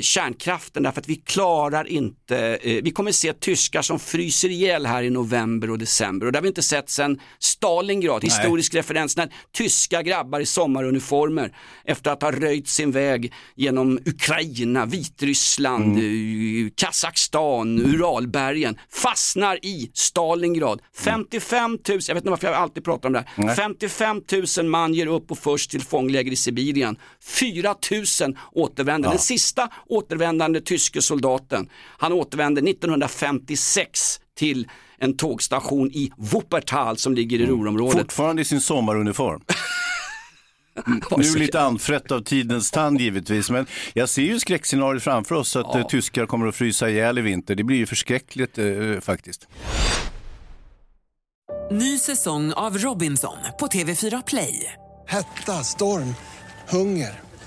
[0.00, 5.02] kärnkraften därför att vi klarar inte, eh, vi kommer se tyskar som fryser ihjäl här
[5.02, 9.32] i november och december och det har vi inte sett sedan Stalingrad, historisk referens, när
[9.52, 17.78] tyska grabbar i sommaruniformer efter att ha röjt sin väg genom Ukraina, Vitryssland, eh, Kazakstan,
[17.78, 20.82] Uralbergen, fastnar i Stalingrad.
[20.96, 23.56] 55 000, jag vet inte varför jag alltid pratar om det här, Nej.
[23.56, 24.22] 55
[24.58, 26.96] 000 man ger upp och förs till fångläger i Sibirien.
[27.22, 27.74] 4
[28.20, 29.08] 000 återvänder.
[29.08, 37.40] Den sista återvändande tyske soldaten, han återvände 1956 till en tågstation i Wuppertal som ligger
[37.40, 37.98] i Ruhrområdet.
[37.98, 39.40] Fortfarande i sin sommaruniform.
[41.16, 45.74] Nu lite anfrätt av tidens tand givetvis, men jag ser ju skräckscenariot framför oss att
[45.74, 47.54] eh, tyskar kommer att frysa ihjäl i vinter.
[47.54, 49.48] Det blir ju förskräckligt eh, faktiskt.
[51.70, 54.72] Ny säsong av Robinson på TV4 Play.
[55.06, 56.14] Hetta, storm,
[56.68, 57.27] hunger.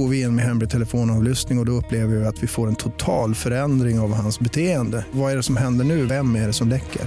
[0.00, 2.74] Går vi in med hemlig telefonavlyssning och, och då upplever vi att vi får en
[2.74, 5.04] total förändring av hans beteende.
[5.12, 6.06] Vad är det som händer nu?
[6.06, 7.02] Vem är det som läcker?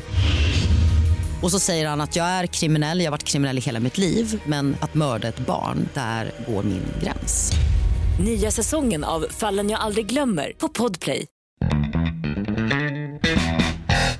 [1.41, 3.97] Och så säger han att jag är kriminell, jag har varit kriminell i hela mitt
[3.97, 7.51] liv men att mörda ett barn, där går min gräns.
[8.25, 11.25] Nya säsongen av Fallen jag aldrig glömmer på Podplay.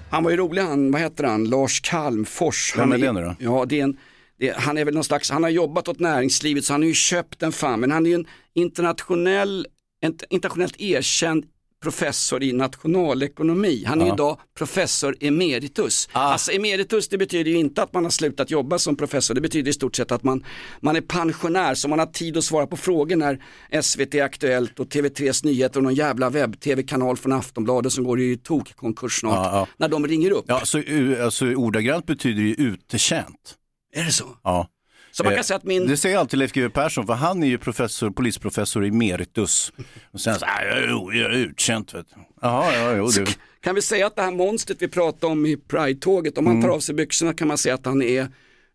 [0.10, 2.74] Han var ju rolig han, vad heter han, Lars Kalmfors.
[2.78, 3.36] Vem är det nu då?
[3.40, 3.98] Ja, det är en,
[4.40, 6.94] det, han är väl någon slags, han har jobbat åt näringslivet så han har ju
[6.94, 9.68] köpt en fan, men han är ju en internationell,
[10.02, 11.46] en internationellt erkänd
[11.84, 13.84] professor i nationalekonomi.
[13.88, 14.14] Han är Ja.
[14.14, 16.10] idag professor emeritus.
[16.12, 16.20] Ah.
[16.20, 19.70] Alltså emeritus det betyder ju inte att man har slutat jobba som professor, det betyder
[19.70, 20.46] i stort sett att man,
[20.82, 23.44] man är pensionär så man har tid att svara på frågor när
[23.82, 29.20] SVT Aktuellt och TV3s nyheter och någon jävla webb-tv-kanal från Aftonbladet som går i tokkonkurs
[29.20, 29.68] snart, Ja, ja.
[29.78, 30.46] när de ringer upp.
[30.48, 30.82] Ja, så
[31.24, 33.56] alltså, ordagrant betyder ju utekänt.
[33.94, 34.38] Är det så?
[34.44, 34.68] Ja.
[35.12, 35.88] Så man kan Eh, säga att min...
[35.88, 39.74] Det säger alltid Leif GW Persson, för han är ju professor, polisprofessor emeritus.
[40.12, 42.16] Och sen så, "Ah, jag är, utkänt vet du.
[42.42, 43.26] Jaha, ja, jo du.
[43.62, 46.68] Kan vi säga att det här monstret vi pratade om i Pride-tåget, om han Mm.
[46.70, 48.22] tar av sig byxorna kan man säga att han är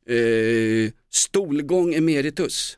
[0.09, 2.78] eh, stolgång emeritus.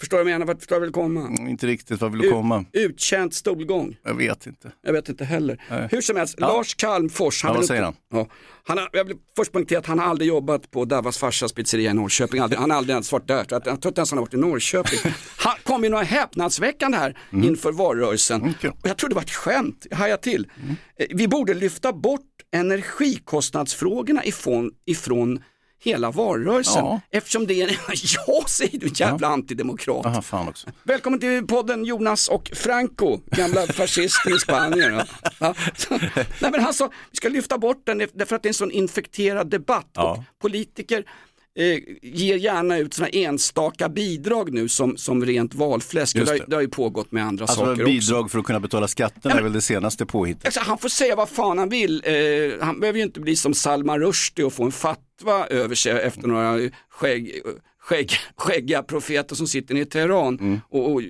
[0.00, 0.46] Förstår du vad jag menar?
[0.46, 1.20] Vart Förstår du jag vill komma?
[1.26, 2.64] Mm, Inte riktigt, vad vill du komma?
[2.72, 3.96] Utkänt stolgång.
[4.04, 4.72] Jag vet inte.
[4.82, 5.62] Jag vet inte heller.
[5.70, 5.88] Nej.
[5.90, 6.46] Hur som helst, Ja.
[6.48, 7.44] Lars Kalmfors.
[7.44, 7.94] Ja, vill vad säger han?
[8.12, 8.26] Ja,
[8.64, 11.90] han har, jag vill först poängtera att han har aldrig jobbat på Davas farsas pizzeria
[11.90, 12.40] i Norrköping.
[12.40, 13.46] Aldrig, han har aldrig ens varit där.
[13.50, 15.12] Jag tror inte ens han har varit i Norrköping.
[15.36, 17.48] Han kom ju några häpnadsväckande här Mm.
[17.48, 18.42] inför valrörelsen.
[18.42, 20.48] Och jag trodde det var ett skämt, jag hajade till.
[20.62, 20.76] Mm.
[20.98, 22.20] Eh, Vi borde lyfta bort
[22.52, 25.42] energikostnadsfrågorna ifrån, ifrån
[25.82, 26.84] hela valrörelsen.
[26.84, 27.00] Ja.
[27.10, 27.68] Eftersom det är,
[28.26, 30.06] ja säger du jävla antidemokrat.
[30.06, 30.68] Aha, fan också.
[30.82, 34.94] Välkommen till podden Jonas och Franco, gamla fascisten i Spanien.
[34.94, 35.04] Ja.
[35.38, 35.54] Ja.
[35.76, 35.98] Så,
[36.40, 39.50] nej men alltså, vi ska lyfta bort den därför att det är en sån infekterad
[39.50, 40.10] debatt Ja.
[40.12, 41.04] och politiker
[41.58, 46.16] eh, ger gärna ut såna enstaka bidrag nu som, som rent valfläsk.
[46.16, 46.44] Det, har- det.
[46.48, 47.84] det har ju pågått med andra Alltså saker också.
[47.84, 50.44] bidrag för att kunna betala skatterna är väl det senaste påhittet.
[50.44, 52.02] Alltså, han får säga vad fan han vill.
[52.04, 52.12] Eh,
[52.64, 56.28] han behöver ju inte bli som Salman Rushdie och få en fatwa över sig efter
[56.28, 57.40] några skägg,
[57.78, 60.60] skägg, skäggiga profeter som sitter i Teheran Mm.
[60.70, 61.02] och, och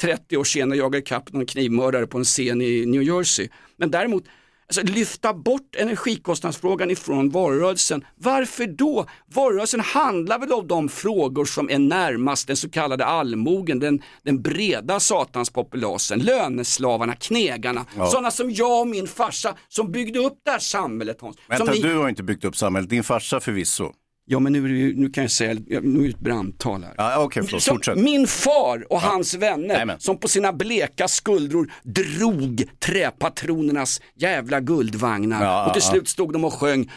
[0.00, 3.48] 30 år senare jagar ikapp någon knivmördare på en scen i New Jersey.
[3.76, 4.24] Men däremot,
[4.68, 8.04] alltså, lyfta bort energikostnadsfrågan ifrån valrörelsen.
[8.16, 9.06] Varför då?
[9.34, 14.42] Valrörelsen handlar väl om de frågor som är närmast den så kallade allmogen, den, den
[14.42, 18.06] breda satanspopulasen, löneslavarna, knegarna, Ja.
[18.06, 21.36] sådana som jag och min farsa som byggde upp det här samhället Hans.
[21.48, 23.92] Vänta, ni- du har inte byggt upp samhället, din farsa förvisso.
[24.30, 26.94] Ja men nu, ju- nu kan jag säga, ja, nu är det ett brandtal här.
[26.96, 30.00] Ja, Okej, förlåt, min far och hans vänner Jajamän.
[30.00, 36.32] som på sina bleka skuldror drog träpatronernas jävla guldvagnar Ja, och till ja, slut stod
[36.32, 36.90] de och sjöng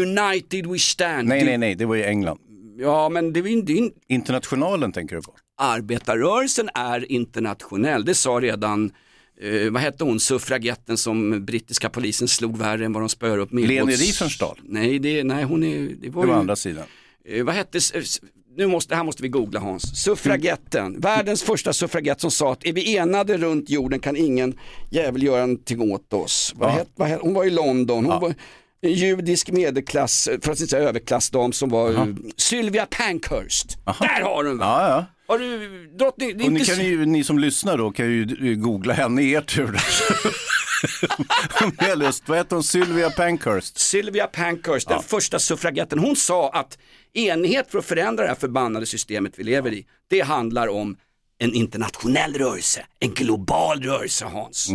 [0.00, 1.28] United we stand.
[1.28, 2.38] Nej, nej, nej, det var i England.
[2.78, 5.34] Ja men det är ju ju- Internationalen tänker du på?
[5.58, 8.92] arbetarrörelsen är internationell, det sa redan
[9.42, 13.52] eh, vad hette hon, suffragetten som brittiska polisen slog värre än vad de spöar upp
[13.52, 14.58] Leni Millwalls- Riefenstahl?
[14.62, 16.84] Nej, det, nej hon är, det var, Det var ju, andra sidan.
[17.24, 17.78] Eh, vad hette,
[18.56, 20.02] nu måste, här måste vi googla Hans.
[20.04, 21.00] Suffragetten, Mm.
[21.00, 24.58] världens första suffragett som sa att är vi enade runt jorden kan ingen
[24.90, 26.52] jävel göra någonting åt oss.
[26.56, 26.74] Vad Ja.
[26.74, 28.34] het, vad het, hon var i London, hon var en
[28.82, 33.78] judisk medelklass, för att inte säga överklassdam som var eh, Sylvia Pankhurst.
[33.84, 35.04] Där har du Ja, ja.
[35.28, 38.06] Har du drottning, det är Och ni, inte kan ju, ni som lyssnar då kan
[38.06, 39.80] ju googla henne i er tur.
[41.64, 42.28] Om ni har lust.
[42.28, 42.62] Vad heter hon?
[42.62, 43.78] Sylvia Pankhurst?
[43.78, 46.78] Sylvia Pankhurst, den första suffragetten, hon sa att
[47.12, 50.96] enighet för att förändra det här förbannade systemet vi lever i, det handlar om
[51.38, 54.68] en internationell rörelse, en global rörelse Hans.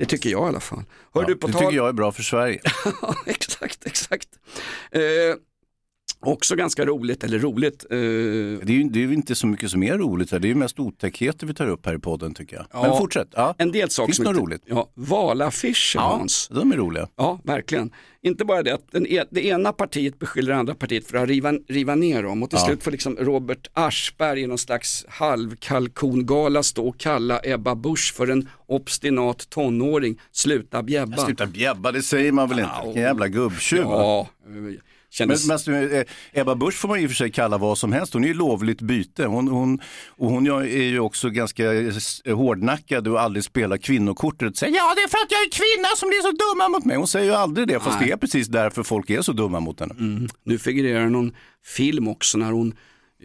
[0.00, 0.84] Det tycker jag i alla fall.
[1.14, 1.62] Hör du på Det tal...
[1.62, 2.60] tycker jag är bra för Sverige.
[3.02, 4.28] Ja, exakt, exakt.
[4.92, 5.00] Eh,
[6.22, 7.84] också ganska roligt, eller roligt.
[7.90, 10.38] Eh, Det är ju det är ju inte så mycket som är roligt här.
[10.38, 12.66] Det är ju mest otäckheter vi tar upp här i podden tycker jag.
[12.72, 13.28] Men Ja, fortsätt.
[13.32, 13.54] Ja.
[13.58, 14.62] En del saker Finns som något inte- roligt?
[14.66, 16.48] Ja, valaffischer Ja, Hans.
[16.52, 17.08] de är roliga.
[17.16, 17.90] Ja, verkligen.
[18.22, 21.28] Inte bara det att den e det ena partiet beskyller det andra partiet för att
[21.28, 22.66] riva, riva ner dem och till Ja.
[22.66, 28.26] slut får liksom Robert Aschberg i någon slags halvkalkongala stå och kalla Ebba Busch för
[28.30, 30.20] en obstinat tonåring.
[30.32, 31.16] Sluta bjäbba.
[31.16, 32.70] Sluta bjäbba, det säger man väl inte?
[32.84, 33.80] Vilken jävla gubbtjuv.
[33.82, 34.28] Ja,
[35.10, 35.46] kändes...
[35.46, 38.14] Men, men, eh, Ebba Busch får man och för sig kalla vad som helst.
[38.14, 39.24] Hon är ju lovligt byte.
[39.24, 44.56] Hon, hon, och hon är ju också ganska eh, hårdnackad och aldrig spelar kvinnokortet.
[44.56, 46.96] Säger, ja, det är för att jag är kvinna som blir så dumma mot mig.
[46.96, 48.08] Hon säger ju aldrig det, fast Nej.
[48.08, 49.94] det är precis därför folk är så dumma mot henne.
[50.44, 51.32] Nu figurerar någon
[51.64, 52.74] film också när hon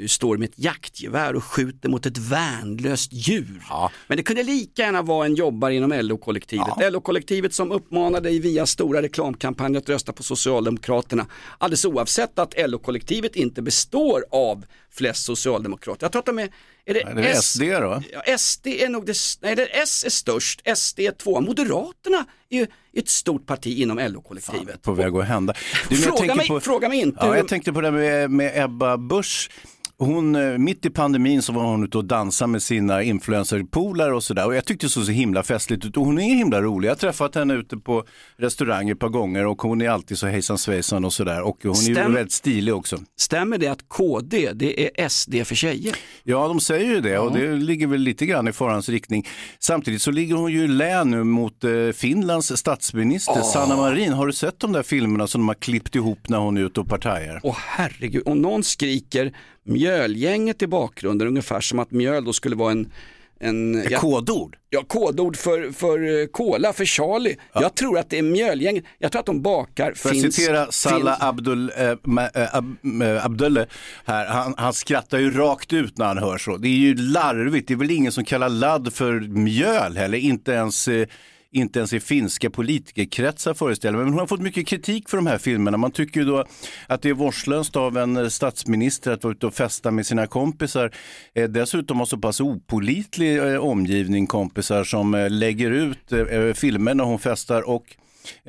[0.08, 3.64] står med ett jaktgevär och skjuter mot ett värnlöst djur.
[4.08, 6.92] Men det kunde lika gärna vara en jobbare inom LO-kollektivet.
[6.94, 11.26] LO-kollektivet som uppmanar dig via stora reklamkampanjer att rösta på Socialdemokraterna.
[11.58, 16.04] Alldeles oavsett att LO-kollektivet inte består av flest socialdemokrater.
[16.06, 16.50] Jag tror att de är,
[16.86, 18.04] är det, Är det S- SD då?
[18.26, 21.42] Ja, SD är nog det, nej, det S är störst, SD är två.
[21.42, 24.82] Moderaterna är ju ett stort parti inom LO-kollektivet.
[24.82, 25.54] På väg att hända.
[25.90, 28.64] Du, Fråga mig- på, fråga mig inte Ja, hur- jag tänkte på det med, med
[28.64, 29.50] Ebba Busch.
[29.98, 34.24] Hon, eh, mitt i pandemin så var hon ute och dansade med sina influencerpolare och
[34.24, 34.46] sådär.
[34.46, 35.98] Och jag tyckte det såg så himla festligt ut.
[35.98, 36.88] Och hon är himla rolig.
[36.88, 38.04] Jag har träffat henne ute på
[38.38, 41.42] restaurang ett par gånger och hon är alltid så hejsan svejsan och sådär.
[41.42, 42.98] Och hon är ju Stäm- väldigt stilig också.
[43.20, 45.96] Stämmer det att KD, det är SD för tjejer?
[46.24, 49.28] Ja, de säger ju det och det ligger väl lite grann i farans riktning.
[49.60, 54.14] Samtidigt så ligger hon ju i lä nu mot eh, Finlands statsminister Sanna Marin.
[54.14, 56.80] Har du sett de där filmerna som de har klippt ihop när hon är ute
[56.80, 57.40] och partajar?
[57.44, 59.34] Åh herregud, och någon skriker
[59.65, 62.91] mjölgänget i bakgrunden ungefär som att mjöl då skulle vara en
[63.39, 64.58] en, Ett kodord?
[64.69, 67.38] Ja, kodord för, för eh, cola, för Charlie.
[67.54, 71.23] Jag tror att det är mjölgänget, jag tror att de bakar jag finns, citera Salah
[71.23, 73.67] Abdul, eh, eh, ab, eh, Abdulle
[74.06, 76.58] här, han, han skrattar ju rakt ut när han hör så.
[76.58, 80.51] Det är ju larvigt, det är väl ingen som kallar ladd för mjöl heller, inte
[80.51, 81.08] ens eh,
[81.56, 84.04] inte ens i finska politikerkretsar föreställer mig.
[84.04, 85.78] Men hon har fått mycket kritik för de här filmerna.
[85.78, 86.46] Man tycker ju då
[86.88, 90.28] att det är vårdslöst av en eh, statsminister att vara ute och festa med sina
[90.28, 90.91] kompisar.
[91.36, 96.54] Eh, dessutom har så pass opolitlig eh, omgivning kompisar som eh, lägger ut eh, eh
[96.54, 97.96] filmer när hon festar och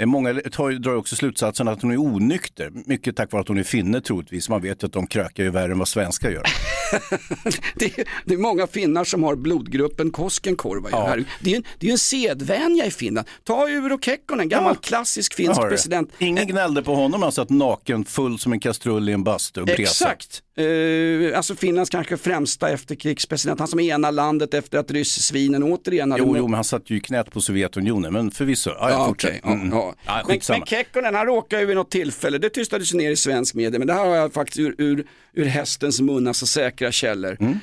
[0.04, 3.62] Många tar, drar också slutsatsen att hon är onykter, mycket tack vare att hon är
[3.62, 4.48] finne troligtvis.
[4.48, 6.42] Man vet ju att de krökar ju värre än vad svenskar gör.
[7.74, 10.88] det, är- det är många finnar som har blodgruppen Koskenkorva.
[10.92, 11.16] Ja.
[11.16, 11.24] Ja.
[11.40, 13.26] Det är en, det är en sedvänja i Finland.
[13.44, 16.10] Ta Uro Kekkonen, gammal klassisk Jag finsk president.
[16.18, 19.64] Ingen gnällde på honom, han satt naken full som en kastrull i en bastu.
[19.68, 20.42] Exakt.
[20.58, 26.22] Eh, alltså Finlands kanske främsta efterkrigspresident, han som enar landet efter att ryssvinen återigen hade...
[26.24, 28.70] Jo, jo, men han satt ju i knät på Sovjetunionen, men förvisso.
[28.70, 29.70] Jag Ja, ja, Mm.
[29.70, 29.94] ja.
[30.06, 33.16] Ja, Men, men Kekkonen han råkade ju vid något tillfälle, det tystades ju ner i
[33.16, 36.92] svensk media, men det här har jag faktiskt ur, ur, ur hästens mun, alltså säkra
[36.92, 37.36] källor.
[37.40, 37.58] Mm.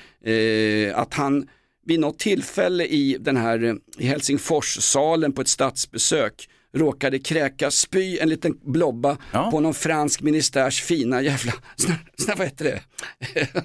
[0.90, 1.48] Eh, att han
[1.86, 8.30] vid något tillfälle i den här i Helsingforssalen på ett statsbesök råkade kräka spy en
[8.30, 9.18] liten blobba
[9.52, 12.82] på någon fransk ministärs fina jävla, såna, såna, vad heter det?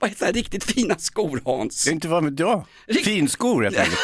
[0.00, 0.32] vad heter det?
[0.32, 1.88] Riktigt fina skor Hans.
[1.88, 2.66] Inte vad vet jag.
[3.04, 3.98] Finskor helt enkelt.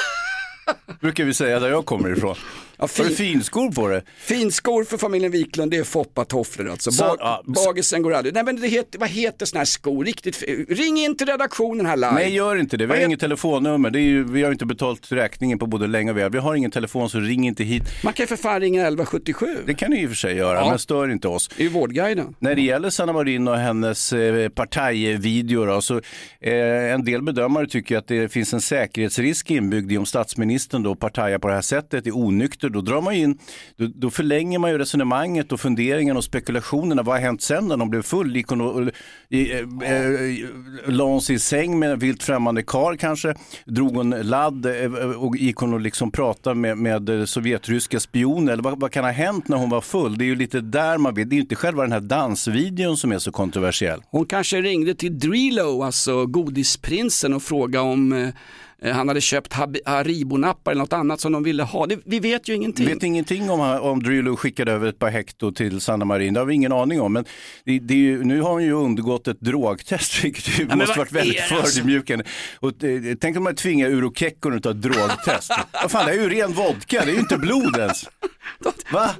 [1.00, 2.36] Brukar vi säga där jag kommer ifrån.
[2.80, 4.02] Ja, Har du finskor på dig?
[4.18, 6.92] Finskor för familjen Wiklund, det är foppatofflor alltså.
[6.92, 8.34] Så- Ba- ja, Bagisen går aldrig.
[8.34, 10.04] Nej men det heter, vad heter sådana här skor?
[10.04, 12.12] Riktigt, ring in till redaktionen här live.
[12.12, 12.86] Nej, gör inte det.
[12.86, 13.90] Vi har inget telefonnummer.
[13.90, 16.30] Det är ju, vi har inte betalt räkningen på både länge och väl.
[16.32, 17.82] Vi har ingen telefon, så ring inte hit.
[18.04, 19.56] Man kan ju för fan ringa 1177.
[19.66, 20.68] Det kan ni i och för sig göra, Ja.
[20.70, 21.48] men stör inte oss.
[21.56, 22.34] Det är ju Vårdguiden.
[22.38, 25.94] När det gäller Sanna Marin och hennes eh, partajvideo då, så
[26.40, 26.52] eh,
[26.92, 31.38] en del bedömare tycker att det finns en säkerhetsrisk inbyggd i om statsministern då partajar
[31.38, 33.38] på det här sättet, är onykter efter, då drar man ju in,
[33.76, 37.02] då, då förlänger man ju resonemanget och funderingarna och spekulationerna.
[37.02, 38.36] Vad har hänt sen när de blev full?
[38.36, 38.90] Gick hon och,
[39.28, 43.34] i, eh, eh, la hon sig i säng med en vilt främmande kar kanske?
[43.66, 48.52] Drog hon ladd eh, och gick hon och liksom pratade med, med sovjetryska spioner?
[48.52, 50.18] Eller vad, vad kan ha hänt när hon var full?
[50.18, 52.96] Det är ju lite där man vill, det är ju inte själva den här dansvideon
[52.96, 54.00] som är så kontroversiell.
[54.10, 58.28] Hon kanske ringde till Drilo, alltså godisprinsen och frågade om eh,
[58.82, 59.52] han hade köpt
[59.84, 61.86] Haribo-nappar eller något annat som de ville ha.
[61.86, 62.86] Det, vi vet ju ingenting.
[62.86, 66.34] Vi vet ingenting om, om Drillo skickade över ett par hekto till Sanna Marin.
[66.34, 67.12] Det har vi ingen aning om.
[67.12, 67.24] Men
[67.64, 71.12] det, det ju, nu har hon ju undergått ett drogtest, vilket ju men måste varit
[71.12, 71.72] väldigt alltså?
[71.72, 72.24] förödmjukande.
[72.62, 75.52] Eh, tänk om man tvingar Uro Kekkonen att ta ett drogtest.
[75.82, 78.04] Vad fan, det är ju ren vodka, det är ju inte blod ens.
[78.92, 79.10] Va?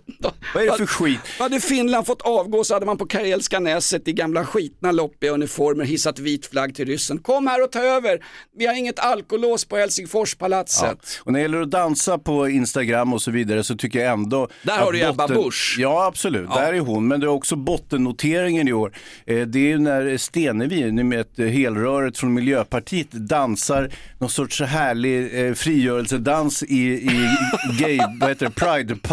[0.55, 1.21] Vad är det för skit?
[1.39, 5.85] Hade Finland fått avgå så hade man på Karelska näset i gamla skitna loppiga uniformer
[5.85, 7.19] hissat vit flagg till ryssen.
[7.19, 8.25] Kom här och ta över,
[8.59, 10.83] vi har inget alkolås på Helsingforspalatset.
[11.03, 11.23] Ja.
[11.25, 14.49] Och när det gäller att dansa på Instagram och så vidare så tycker jag ändå...
[14.63, 15.77] Där har du Ebba Busch.
[15.79, 16.49] Ja, absolut.
[16.51, 17.09] Där är hon.
[17.09, 18.93] Men det är också bottennoteringen i år.
[19.27, 24.31] Eh, Det är ju när Stenevi, nu med ett eh, helröret från Miljöpartiet, dansar någon
[24.31, 27.29] sorts så härlig eh, frigörelsedans i, i
[27.79, 28.53] gay, vad heter det,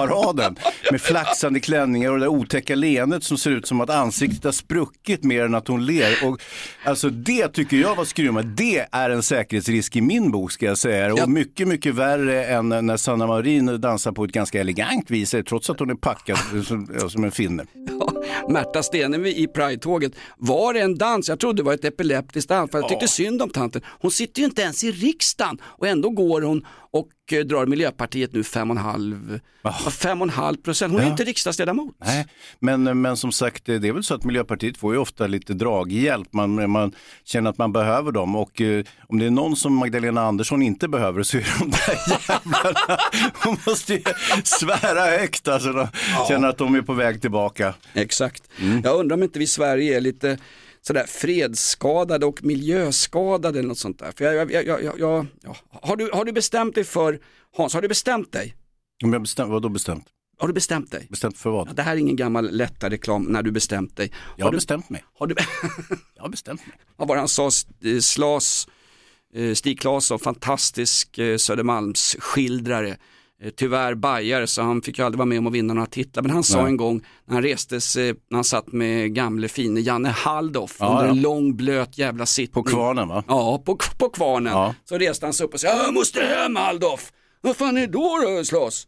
[0.07, 0.55] Pride-paraden.
[0.91, 4.51] Med flaxande klänningar och det där otäcka leendet som ser ut som att ansiktet har
[4.51, 6.25] spruckit mer än att hon ler.
[6.25, 6.41] Och,
[6.85, 8.53] alltså det tycker jag var skrymmande.
[8.57, 11.13] Det är en säkerhetsrisk i min bok ska jag säga.
[11.13, 15.69] Och mycket, mycket värre än när Sanna Marin dansar på ett ganska elegant vis, trots
[15.69, 17.65] att hon är packad som, ja, som en finne.
[18.49, 20.13] Märta Stenevi i Pride-tåget.
[20.37, 21.29] Var det en dans?
[21.29, 22.81] Jag trodde det var ett epileptiskt anfall.
[22.81, 23.81] Jag tyckte synd om tanten.
[23.85, 26.65] Hon sitter ju inte ens i riksdagen och ändå går hon
[26.95, 30.91] och eh, drar Miljöpartiet nu 5,5 5,5 procent.
[30.93, 31.11] Hon är Ja.
[31.11, 31.95] inte riksdagsledamot.
[32.05, 32.25] Nej,
[32.59, 36.33] men, men som sagt, det är väl så att Miljöpartiet får ju ofta lite draghjälp.
[36.33, 36.91] Man, man
[37.23, 40.87] känner att man behöver dem och eh, om det är någon som Magdalena Andersson inte
[40.87, 41.97] behöver så är det de där
[42.29, 42.99] jävlarna.
[43.43, 44.01] Hon måste ju
[44.43, 45.73] svära högt alltså.
[45.73, 45.87] De
[46.27, 47.73] känner att de är på väg tillbaka.
[47.93, 48.43] Exakt.
[48.61, 48.81] Mm.
[48.83, 50.37] Jag undrar om inte vi i Sverige är lite
[50.87, 54.11] sådär fredsskadade och miljöskadade eller något sånt där.
[54.17, 55.55] För jag, jag, jag, jag, ja.
[55.69, 57.19] har, du, har du bestämt dig för,
[57.57, 58.55] Hans, har du bestämt dig?
[59.03, 60.05] Om jag bestämt, vadå bestämt?
[60.37, 61.07] Har du bestämt dig?
[61.09, 61.75] Bestämt för vad?
[61.75, 64.11] Det här är ingen gammal lätta reklam när du bestämt dig.
[64.37, 65.03] Jag har du, bestämt mig.
[65.19, 65.35] Har du,
[66.15, 66.77] Jag har bestämt mig.
[66.95, 67.49] vad var det han sa,
[67.83, 68.67] eh, Slas,
[69.33, 72.97] eh, Stig Claesson, fantastisk eh, Södermalmsskildrare.
[73.43, 76.23] Eh, Tyvärr bajare så han fick ju aldrig vara med om att vinna några titlar.
[76.23, 76.67] Men han sa Nej.
[76.67, 80.89] en gång när han reste sig, när han satt med gamle fine Janne Halldorf Ja,
[80.89, 81.11] under ja.
[81.11, 82.63] en lång blöt jävla sittning.
[82.63, 83.23] På kvarnen va?
[83.27, 84.53] Ja, på, på kvarnen.
[84.53, 84.75] Ja.
[84.89, 87.11] Så reste han sig upp och sa, jag måste hem Halldorf.
[87.41, 88.87] Vad fan är det då då Slas?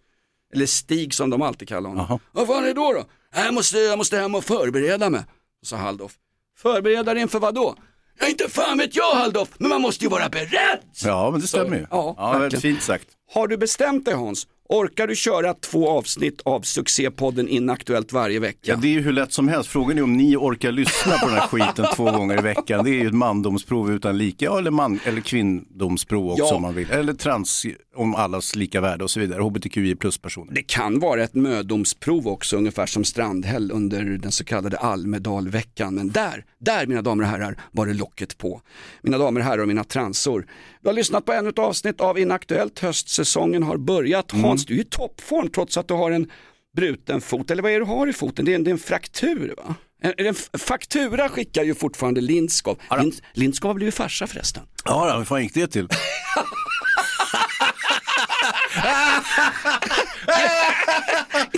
[0.54, 2.06] Eller Stig som de alltid kallar honom.
[2.10, 2.20] Jaha.
[2.32, 3.04] Vad fan är det då då?
[3.36, 5.22] Jag måste, jag måste hem och förbereda mig,
[5.66, 6.12] sa Halldorf.
[6.58, 7.76] Förbereda dig inför vad då?
[8.20, 10.80] Ja, inte fan vet jag Halldorf, men man måste ju vara beredd.
[11.04, 11.86] Ja, men det stämmer ju.
[11.92, 13.08] Ja, ja väldigt fint sagt.
[13.34, 14.48] Har du bestämt dig Hans?
[14.70, 18.60] Orkar du köra två avsnitt av succépodden Inaktuellt varje vecka?
[18.72, 19.70] Ja, det är ju hur lätt som helst.
[19.70, 22.84] Frågan är om ni orkar lyssna på den här skiten två gånger i veckan.
[22.86, 26.56] Det är ju ett mandomsprov utan lika, ja, eller, man, eller kvinnomsprov också Ja.
[26.56, 26.92] om man vill.
[26.92, 27.66] Eller trans
[27.96, 29.42] om allas lika värde och så vidare.
[29.42, 30.54] HBTQI plus-personer.
[30.54, 35.96] Det kan vara ett mödomsprov också, ungefär som Strandhäll under den så kallade Almedalveckan.
[35.96, 38.62] Men där, där mina damer och herrar, var det locket på.
[39.02, 40.46] Mina damer och herrar och mina transor.
[40.88, 42.80] Du har lyssnat på ännu ett avsnitt av Inaktuellt.
[42.80, 44.32] Höstsäsongen har börjat.
[44.32, 46.32] Hans, du är i toppform trots att du har en
[46.76, 47.52] bruten fot.
[47.52, 48.46] Eller vad är det du har i foten?
[48.46, 49.76] Det är en, det är en fraktur va?
[50.02, 52.80] En, en faktura skickar ju fortfarande Lindskov.
[53.00, 54.64] Lind, Lindskov har blivit farsa förresten.
[54.86, 55.88] Ja, hur fan gick det till?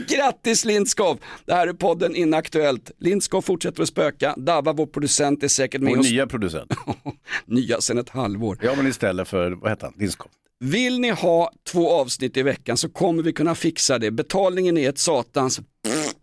[0.09, 1.19] Grattis Lindskov!
[1.45, 2.91] Det här är podden Inaktuellt.
[2.99, 4.33] Lindskov fortsätter att spöka.
[4.37, 6.09] Dava, vår producent, är säkert med Vår oss.
[6.11, 6.71] nya producent.
[7.45, 8.57] Nya sedan ett halvår.
[8.61, 10.31] Ja, men istället för, vad heter han, Lindskov.
[10.59, 14.11] Vill ni ha två avsnitt i veckan så kommer vi kunna fixa det.
[14.11, 15.59] Betalningen är ett satans,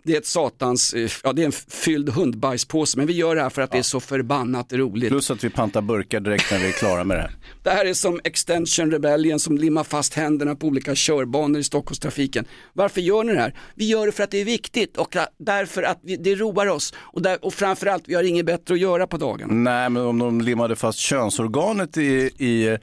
[0.06, 2.98] det är ett satans, eh, ja det är en fylld hundbajspåse.
[2.98, 5.08] Men vi gör det här för att det är så förbannat roligt.
[5.08, 7.30] Plus att vi pantar burkar direkt när vi är klara med det här.
[7.62, 12.44] Det här är som Extension Rebellion som limmar fast händerna på olika körbanor i Stockholmstrafiken.
[12.72, 13.54] Varför gör ni det här?
[13.74, 16.94] Vi gör det för att det är viktigt och därför att vi, det roar oss.
[16.96, 19.54] Och, där, och framförallt, vi har inget bättre att göra på dagarna.
[19.54, 22.78] Nej, men om de limmade fast könsorganet i, i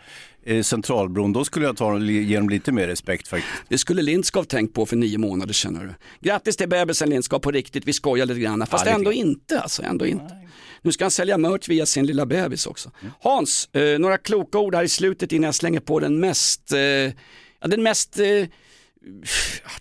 [0.64, 3.54] Centralbron, då skulle jag ta, ge dem lite mer respekt faktiskt.
[3.70, 5.76] Det skulle Lindskov tänkt på för nio månader sedan.
[5.76, 5.94] hörru.
[6.20, 8.68] Grattis till bebisen Lindskov på riktigt, vi skojar lite grann.
[8.68, 9.20] Fast Ja, lite ändå grann.
[9.20, 10.38] inte alltså, ändå inte.
[10.82, 12.92] Nu ska han sälja merch via sin lilla bebis också.
[13.20, 17.68] Hans, eh, några kloka ord här i slutet innan jag slänger på den mest, eh,
[17.70, 18.26] den mest eh,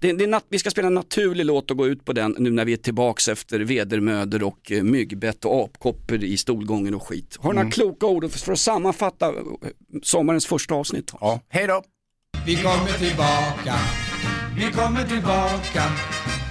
[0.01, 2.37] det, det är nat- vi ska spela en naturlig låt och gå ut på den
[2.39, 7.03] nu när vi är tillbaks efter vedermödor och eh, myggbett och apkoppor i stolgången och
[7.09, 7.37] skit.
[7.41, 9.35] Har du några kloka ord för att sammanfatta eh,
[10.03, 11.13] sommarens första avsnitt?
[11.21, 11.83] Ja, hej då!
[12.47, 13.75] Vi kommer tillbaka
[14.57, 15.83] Vi kommer tillbaka,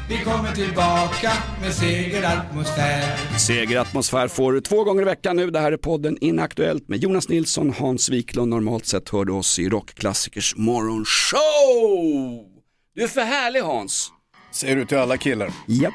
[0.09, 3.37] vi kommer tillbaka med segeratmosfär.
[3.39, 5.51] Segeratmosfär får du två gånger i veckan nu.
[5.51, 8.49] Det här är podden Inaktuellt med Jonas Nilsson, Hans Wiklund.
[8.49, 12.50] Normalt sett hör du oss i Rockklassikers morgonshow.
[12.93, 14.11] Du är för härlig Hans.
[14.51, 15.53] Säger du till alla killar?
[15.67, 15.93] Japp.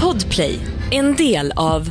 [0.00, 0.58] Podplay,
[0.90, 1.90] en del av